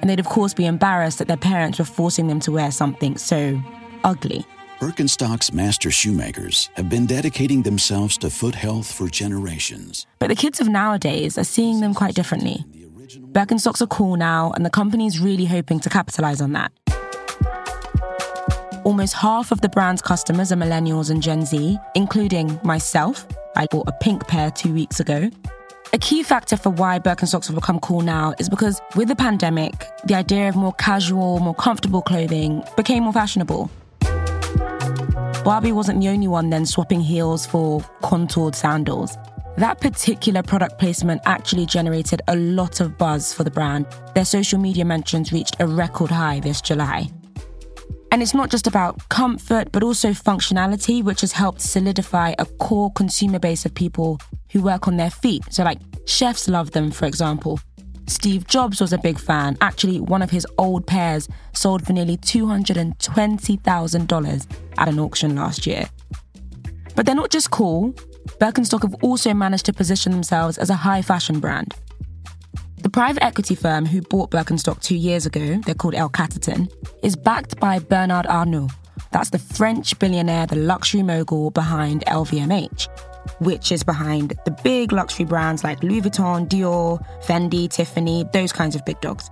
and 0.00 0.10
they'd 0.10 0.18
of 0.18 0.26
course 0.26 0.52
be 0.52 0.66
embarrassed 0.66 1.20
that 1.20 1.28
their 1.28 1.36
parents 1.36 1.78
were 1.78 1.84
forcing 1.84 2.26
them 2.26 2.40
to 2.40 2.50
wear 2.50 2.72
something 2.72 3.16
so 3.16 3.62
ugly. 4.02 4.44
Birkenstock's 4.80 5.52
master 5.52 5.92
shoemakers 5.92 6.70
have 6.74 6.88
been 6.88 7.06
dedicating 7.06 7.62
themselves 7.62 8.18
to 8.18 8.30
foot 8.30 8.56
health 8.56 8.90
for 8.90 9.06
generations. 9.06 10.08
But 10.18 10.26
the 10.26 10.34
kids 10.34 10.60
of 10.60 10.66
nowadays 10.66 11.38
are 11.38 11.44
seeing 11.44 11.78
them 11.78 11.94
quite 11.94 12.16
differently. 12.16 12.64
Birkenstocks 13.30 13.80
are 13.80 13.86
cool 13.86 14.16
now, 14.16 14.50
and 14.56 14.66
the 14.66 14.70
company's 14.70 15.20
really 15.20 15.44
hoping 15.44 15.78
to 15.78 15.88
capitalize 15.88 16.40
on 16.40 16.52
that. 16.54 16.72
Almost 18.82 19.14
half 19.14 19.52
of 19.52 19.60
the 19.60 19.68
brand's 19.68 20.02
customers 20.02 20.50
are 20.50 20.56
millennials 20.56 21.10
and 21.10 21.22
Gen 21.22 21.46
Z, 21.46 21.78
including 21.94 22.58
myself, 22.64 23.24
I 23.62 23.66
bought 23.66 23.86
a 23.86 23.92
pink 23.92 24.26
pair 24.26 24.50
two 24.50 24.74
weeks 24.74 24.98
ago. 24.98 25.30
A 25.92 25.98
key 25.98 26.24
factor 26.24 26.56
for 26.56 26.70
why 26.70 26.98
Birkenstocks 26.98 27.46
have 27.46 27.54
become 27.54 27.78
cool 27.78 28.00
now 28.00 28.34
is 28.40 28.48
because 28.48 28.80
with 28.96 29.06
the 29.06 29.14
pandemic, 29.14 29.86
the 30.04 30.16
idea 30.16 30.48
of 30.48 30.56
more 30.56 30.72
casual, 30.72 31.38
more 31.38 31.54
comfortable 31.54 32.02
clothing 32.02 32.64
became 32.76 33.04
more 33.04 33.12
fashionable. 33.12 33.70
Barbie 35.44 35.70
wasn't 35.70 36.00
the 36.00 36.08
only 36.08 36.26
one 36.26 36.50
then 36.50 36.66
swapping 36.66 37.00
heels 37.00 37.46
for 37.46 37.84
contoured 38.02 38.56
sandals. 38.56 39.16
That 39.58 39.80
particular 39.80 40.42
product 40.42 40.80
placement 40.80 41.22
actually 41.24 41.66
generated 41.66 42.20
a 42.26 42.34
lot 42.34 42.80
of 42.80 42.98
buzz 42.98 43.32
for 43.32 43.44
the 43.44 43.50
brand. 43.52 43.86
Their 44.16 44.24
social 44.24 44.58
media 44.58 44.84
mentions 44.84 45.32
reached 45.32 45.54
a 45.60 45.68
record 45.68 46.10
high 46.10 46.40
this 46.40 46.60
July. 46.60 47.12
And 48.12 48.20
it's 48.20 48.34
not 48.34 48.50
just 48.50 48.66
about 48.66 49.08
comfort, 49.08 49.72
but 49.72 49.82
also 49.82 50.10
functionality, 50.10 51.02
which 51.02 51.22
has 51.22 51.32
helped 51.32 51.62
solidify 51.62 52.34
a 52.38 52.44
core 52.44 52.92
consumer 52.92 53.38
base 53.38 53.64
of 53.64 53.74
people 53.74 54.20
who 54.50 54.60
work 54.60 54.86
on 54.86 54.98
their 54.98 55.08
feet. 55.08 55.42
So, 55.48 55.64
like, 55.64 55.78
chefs 56.04 56.46
love 56.46 56.72
them, 56.72 56.90
for 56.90 57.06
example. 57.06 57.58
Steve 58.06 58.46
Jobs 58.46 58.82
was 58.82 58.92
a 58.92 58.98
big 58.98 59.18
fan. 59.18 59.56
Actually, 59.62 59.98
one 59.98 60.20
of 60.20 60.28
his 60.28 60.46
old 60.58 60.86
pairs 60.86 61.26
sold 61.54 61.86
for 61.86 61.94
nearly 61.94 62.18
$220,000 62.18 64.46
at 64.76 64.88
an 64.88 65.00
auction 65.00 65.34
last 65.34 65.66
year. 65.66 65.88
But 66.94 67.06
they're 67.06 67.14
not 67.14 67.30
just 67.30 67.50
cool. 67.50 67.94
Birkenstock 68.38 68.82
have 68.82 68.94
also 69.02 69.32
managed 69.32 69.64
to 69.66 69.72
position 69.72 70.12
themselves 70.12 70.58
as 70.58 70.68
a 70.68 70.74
high 70.74 71.00
fashion 71.00 71.40
brand. 71.40 71.74
The 72.82 72.90
private 72.90 73.22
equity 73.22 73.54
firm 73.54 73.86
who 73.86 74.02
bought 74.02 74.32
Birkenstock 74.32 74.82
two 74.82 74.96
years 74.96 75.24
ago, 75.24 75.60
they're 75.64 75.74
called 75.74 75.94
L 75.94 76.10
Catterton, 76.10 76.68
is 77.04 77.14
backed 77.14 77.60
by 77.60 77.78
Bernard 77.78 78.26
Arnault. 78.26 78.70
That's 79.12 79.30
the 79.30 79.38
French 79.38 79.96
billionaire, 80.00 80.46
the 80.46 80.56
luxury 80.56 81.04
mogul 81.04 81.52
behind 81.52 82.04
LVMH, 82.06 82.88
which 83.38 83.70
is 83.70 83.84
behind 83.84 84.36
the 84.44 84.50
big 84.64 84.90
luxury 84.90 85.24
brands 85.24 85.62
like 85.62 85.80
Louis 85.84 86.00
Vuitton, 86.00 86.48
Dior, 86.48 86.98
Fendi, 87.22 87.70
Tiffany, 87.70 88.24
those 88.32 88.52
kinds 88.52 88.74
of 88.74 88.84
big 88.84 89.00
dogs. 89.00 89.30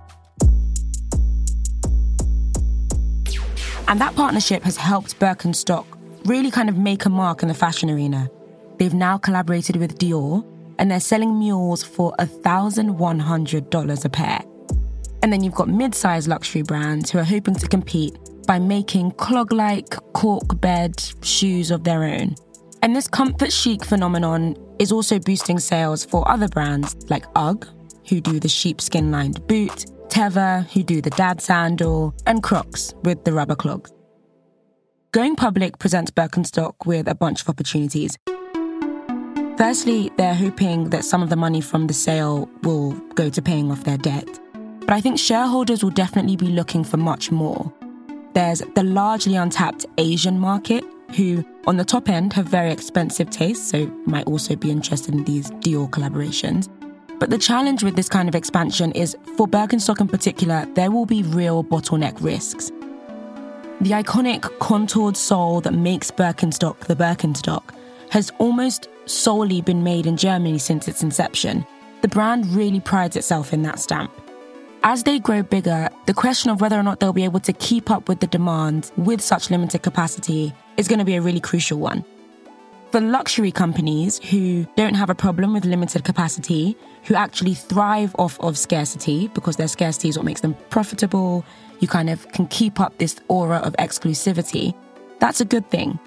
And 3.89 3.99
that 3.99 4.15
partnership 4.15 4.63
has 4.63 4.77
helped 4.77 5.19
Birkenstock 5.19 5.85
really 6.23 6.51
kind 6.51 6.69
of 6.69 6.77
make 6.77 7.03
a 7.03 7.09
mark 7.09 7.41
in 7.41 7.49
the 7.49 7.53
fashion 7.53 7.89
arena. 7.89 8.29
They've 8.77 8.93
now 8.93 9.17
collaborated 9.17 9.75
with 9.75 9.99
Dior 9.99 10.45
and 10.79 10.89
they're 10.89 10.99
selling 10.99 11.37
mules 11.37 11.83
for 11.83 12.13
$1,100 12.19 14.05
a 14.05 14.09
pair. 14.09 14.41
And 15.23 15.31
then 15.31 15.43
you've 15.43 15.53
got 15.53 15.67
mid 15.67 15.93
sized 15.93 16.27
luxury 16.27 16.63
brands 16.63 17.11
who 17.11 17.19
are 17.19 17.23
hoping 17.23 17.55
to 17.55 17.67
compete 17.67 18.17
by 18.47 18.59
making 18.59 19.11
clog 19.11 19.51
like 19.51 19.89
cork 20.13 20.59
bed 20.59 21.01
shoes 21.21 21.71
of 21.71 21.83
their 21.83 22.03
own. 22.03 22.35
And 22.81 22.95
this 22.95 23.07
comfort 23.07 23.51
chic 23.51 23.85
phenomenon 23.85 24.55
is 24.79 24.91
also 24.91 25.19
boosting 25.19 25.59
sales 25.59 26.03
for 26.03 26.27
other 26.27 26.47
brands 26.47 26.95
like 27.09 27.25
UGG, 27.35 27.67
who 28.09 28.19
do 28.19 28.39
the 28.39 28.49
sheepskin 28.49 29.11
lined 29.11 29.45
boot, 29.47 29.85
Teva, 30.09 30.67
who 30.71 30.81
do 30.81 31.01
the 31.01 31.11
dad 31.11 31.39
sandal, 31.39 32.15
and 32.25 32.41
Crocs 32.41 32.93
with 33.03 33.23
the 33.23 33.31
rubber 33.31 33.55
clogs. 33.55 33.91
Going 35.11 35.35
public 35.35 35.77
presents 35.77 36.09
Birkenstock 36.09 36.85
with 36.85 37.07
a 37.07 37.15
bunch 37.15 37.41
of 37.41 37.49
opportunities. 37.49 38.17
Firstly, 39.57 40.11
they're 40.17 40.33
hoping 40.33 40.89
that 40.89 41.05
some 41.05 41.21
of 41.21 41.29
the 41.29 41.35
money 41.35 41.61
from 41.61 41.87
the 41.87 41.93
sale 41.93 42.49
will 42.63 42.91
go 43.15 43.29
to 43.29 43.41
paying 43.41 43.71
off 43.71 43.83
their 43.83 43.97
debt. 43.97 44.39
But 44.81 44.91
I 44.91 45.01
think 45.01 45.19
shareholders 45.19 45.83
will 45.83 45.91
definitely 45.91 46.35
be 46.35 46.47
looking 46.47 46.83
for 46.83 46.97
much 46.97 47.31
more. 47.31 47.71
There's 48.33 48.61
the 48.75 48.83
largely 48.83 49.35
untapped 49.35 49.85
Asian 49.97 50.39
market, 50.39 50.83
who 51.15 51.45
on 51.67 51.77
the 51.77 51.85
top 51.85 52.09
end 52.09 52.33
have 52.33 52.47
very 52.47 52.71
expensive 52.71 53.29
tastes, 53.29 53.69
so 53.69 53.87
might 54.05 54.25
also 54.25 54.55
be 54.55 54.71
interested 54.71 55.13
in 55.13 55.23
these 55.25 55.51
Dior 55.51 55.89
collaborations. 55.89 56.69
But 57.19 57.29
the 57.29 57.37
challenge 57.37 57.83
with 57.83 57.95
this 57.95 58.09
kind 58.09 58.27
of 58.27 58.33
expansion 58.33 58.91
is 58.93 59.15
for 59.37 59.47
Birkenstock 59.47 60.01
in 60.01 60.07
particular, 60.07 60.65
there 60.73 60.89
will 60.89 61.05
be 61.05 61.21
real 61.21 61.63
bottleneck 61.63 62.21
risks. 62.23 62.71
The 63.81 63.91
iconic 63.91 64.41
contoured 64.59 65.17
sole 65.17 65.61
that 65.61 65.73
makes 65.73 66.09
Birkenstock 66.09 66.79
the 66.79 66.95
Birkenstock 66.95 67.63
has 68.09 68.31
almost 68.39 68.87
solely 69.11 69.61
been 69.61 69.83
made 69.83 70.05
in 70.05 70.17
Germany 70.17 70.57
since 70.57 70.87
its 70.87 71.03
inception. 71.03 71.65
The 72.01 72.07
brand 72.07 72.47
really 72.47 72.79
prides 72.79 73.15
itself 73.15 73.53
in 73.53 73.61
that 73.63 73.79
stamp. 73.79 74.11
As 74.83 75.03
they 75.03 75.19
grow 75.19 75.43
bigger, 75.43 75.89
the 76.07 76.13
question 76.13 76.49
of 76.49 76.59
whether 76.59 76.79
or 76.79 76.81
not 76.81 76.99
they'll 76.99 77.13
be 77.13 77.23
able 77.23 77.39
to 77.41 77.53
keep 77.53 77.91
up 77.91 78.09
with 78.09 78.19
the 78.19 78.27
demand 78.27 78.91
with 78.97 79.21
such 79.21 79.51
limited 79.51 79.83
capacity 79.83 80.53
is 80.77 80.87
going 80.87 80.99
to 80.99 81.05
be 81.05 81.15
a 81.15 81.21
really 81.21 81.39
crucial 81.39 81.77
one. 81.77 82.03
For 82.91 82.99
luxury 82.99 83.51
companies 83.51 84.17
who 84.17 84.65
don't 84.75 84.95
have 84.95 85.09
a 85.09 85.15
problem 85.15 85.53
with 85.53 85.65
limited 85.65 86.03
capacity, 86.03 86.75
who 87.03 87.13
actually 87.13 87.53
thrive 87.53 88.15
off 88.17 88.39
of 88.39 88.57
scarcity 88.57 89.27
because 89.29 89.55
their 89.55 89.67
scarcity 89.67 90.09
is 90.09 90.17
what 90.17 90.25
makes 90.25 90.41
them 90.41 90.55
profitable, 90.71 91.45
you 91.79 91.87
kind 91.87 92.09
of 92.09 92.27
can 92.31 92.47
keep 92.47 92.79
up 92.79 92.97
this 92.97 93.19
aura 93.27 93.57
of 93.57 93.73
exclusivity, 93.73 94.73
that's 95.19 95.39
a 95.39 95.45
good 95.45 95.69
thing. 95.69 95.99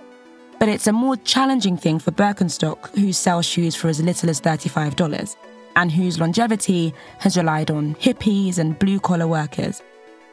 But 0.64 0.72
it's 0.72 0.86
a 0.86 0.92
more 0.92 1.16
challenging 1.16 1.76
thing 1.76 1.98
for 1.98 2.10
Birkenstock, 2.10 2.88
who 2.98 3.12
sell 3.12 3.42
shoes 3.42 3.76
for 3.76 3.88
as 3.88 4.00
little 4.00 4.30
as 4.30 4.40
$35 4.40 5.36
and 5.76 5.92
whose 5.92 6.18
longevity 6.18 6.94
has 7.18 7.36
relied 7.36 7.70
on 7.70 7.96
hippies 7.96 8.56
and 8.56 8.78
blue 8.78 8.98
collar 8.98 9.28
workers. 9.28 9.82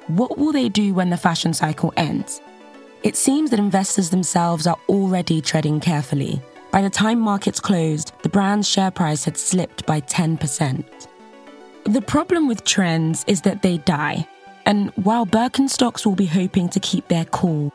What 0.07 0.37
will 0.37 0.53
they 0.53 0.69
do 0.69 0.93
when 0.93 1.09
the 1.09 1.17
fashion 1.17 1.53
cycle 1.53 1.91
ends? 1.97 2.39
It 3.03 3.17
seems 3.17 3.49
that 3.49 3.59
investors 3.59 4.09
themselves 4.09 4.67
are 4.67 4.77
already 4.87 5.41
treading 5.41 5.81
carefully. 5.81 6.41
By 6.71 6.81
the 6.81 6.89
time 6.89 7.19
markets 7.19 7.59
closed, 7.59 8.13
the 8.23 8.29
brand's 8.29 8.69
share 8.69 8.89
price 8.89 9.25
had 9.25 9.35
slipped 9.35 9.85
by 9.85 9.99
10%. 9.99 10.85
The 11.83 12.01
problem 12.01 12.47
with 12.47 12.63
trends 12.63 13.25
is 13.27 13.41
that 13.41 13.63
they 13.63 13.79
die. 13.79 14.25
And 14.65 14.91
while 14.91 15.25
Birkenstocks 15.25 16.05
will 16.05 16.15
be 16.15 16.25
hoping 16.25 16.69
to 16.69 16.79
keep 16.79 17.09
their 17.09 17.25
cool, 17.25 17.73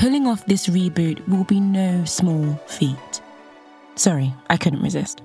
pulling 0.00 0.26
off 0.26 0.46
this 0.46 0.66
reboot 0.66 1.20
will 1.28 1.44
be 1.44 1.60
no 1.60 2.02
small 2.06 2.54
feat. 2.66 3.20
Sorry, 3.96 4.32
I 4.48 4.56
couldn't 4.56 4.80
resist. 4.80 5.20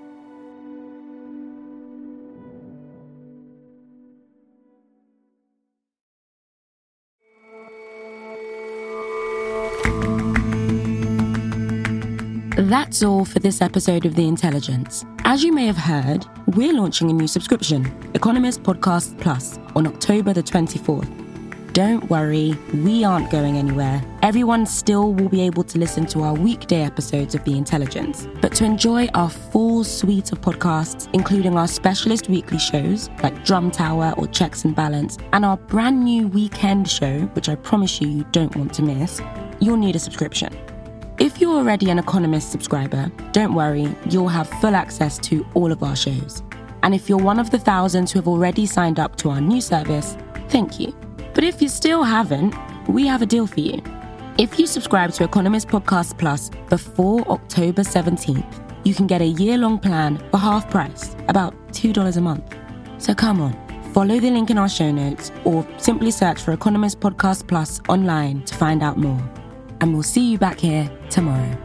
That's 12.57 13.01
all 13.01 13.23
for 13.23 13.39
this 13.39 13.61
episode 13.61 14.05
of 14.05 14.15
The 14.15 14.27
Intelligence. 14.27 15.05
As 15.23 15.41
you 15.41 15.53
may 15.53 15.67
have 15.67 15.77
heard, 15.77 16.25
we're 16.47 16.73
launching 16.73 17.09
a 17.09 17.13
new 17.13 17.27
subscription, 17.27 17.89
Economist 18.13 18.61
Podcast 18.63 19.17
Plus, 19.21 19.57
on 19.73 19.87
October 19.87 20.33
the 20.33 20.43
24th. 20.43 21.24
Don't 21.75 22.09
worry, 22.09 22.57
we 22.73 23.03
aren't 23.03 23.29
going 23.29 23.57
anywhere. 23.57 24.01
Everyone 24.21 24.65
still 24.65 25.11
will 25.11 25.27
be 25.27 25.41
able 25.41 25.65
to 25.65 25.77
listen 25.77 26.05
to 26.05 26.21
our 26.21 26.33
weekday 26.33 26.83
episodes 26.83 27.35
of 27.35 27.43
The 27.43 27.57
Intelligence. 27.57 28.29
But 28.39 28.55
to 28.55 28.63
enjoy 28.63 29.07
our 29.07 29.29
full 29.29 29.83
suite 29.83 30.31
of 30.31 30.39
podcasts, 30.39 31.09
including 31.11 31.57
our 31.57 31.67
specialist 31.67 32.29
weekly 32.29 32.59
shows 32.59 33.09
like 33.21 33.43
Drum 33.43 33.71
Tower 33.71 34.13
or 34.17 34.25
Checks 34.27 34.63
and 34.63 34.73
Balance, 34.73 35.17
and 35.33 35.43
our 35.43 35.57
brand 35.57 36.01
new 36.01 36.29
weekend 36.29 36.89
show, 36.89 37.23
which 37.33 37.49
I 37.49 37.55
promise 37.55 37.99
you 37.99 38.07
you 38.07 38.25
don't 38.31 38.55
want 38.55 38.73
to 38.75 38.81
miss, 38.81 39.21
you'll 39.59 39.75
need 39.75 39.97
a 39.97 39.99
subscription. 39.99 40.57
If 41.19 41.41
you're 41.41 41.57
already 41.57 41.89
an 41.89 41.99
Economist 41.99 42.53
subscriber, 42.53 43.11
don't 43.33 43.53
worry, 43.53 43.93
you'll 44.09 44.29
have 44.29 44.47
full 44.61 44.77
access 44.77 45.17
to 45.27 45.45
all 45.55 45.73
of 45.73 45.83
our 45.83 45.97
shows. 45.97 46.41
And 46.83 46.95
if 46.95 47.09
you're 47.09 47.17
one 47.17 47.37
of 47.37 47.51
the 47.51 47.59
thousands 47.59 48.13
who 48.13 48.19
have 48.19 48.29
already 48.29 48.65
signed 48.65 48.97
up 48.97 49.17
to 49.17 49.29
our 49.29 49.41
new 49.41 49.59
service, 49.59 50.15
thank 50.47 50.79
you. 50.79 50.95
But 51.35 51.43
if 51.43 51.61
you 51.61 51.69
still 51.69 52.01
haven't, 52.03 52.55
we 52.87 53.05
have 53.05 53.21
a 53.21 53.27
deal 53.27 53.45
for 53.45 53.59
you. 53.59 53.81
If 54.39 54.57
you 54.57 54.65
subscribe 54.65 55.11
to 55.11 55.23
Economist 55.23 55.67
Podcast 55.67 56.17
Plus 56.17 56.49
before 56.69 57.21
October 57.29 57.83
17th, 57.83 58.61
you 58.83 58.95
can 58.95 59.05
get 59.05 59.21
a 59.21 59.27
year 59.27 59.57
long 59.57 59.77
plan 59.77 60.17
for 60.31 60.37
half 60.37 60.69
price, 60.71 61.15
about 61.27 61.53
$2 61.73 62.17
a 62.17 62.21
month. 62.21 62.55
So 62.97 63.13
come 63.13 63.41
on, 63.41 63.53
follow 63.93 64.19
the 64.19 64.31
link 64.31 64.49
in 64.49 64.57
our 64.57 64.69
show 64.69 64.91
notes 64.91 65.31
or 65.43 65.67
simply 65.77 66.09
search 66.09 66.41
for 66.41 66.53
Economist 66.53 66.99
Podcast 66.99 67.47
Plus 67.47 67.79
online 67.87 68.41
to 68.45 68.55
find 68.55 68.81
out 68.81 68.97
more 68.97 69.21
and 69.81 69.93
we'll 69.93 70.03
see 70.03 70.31
you 70.31 70.37
back 70.37 70.59
here 70.59 70.89
tomorrow. 71.09 71.64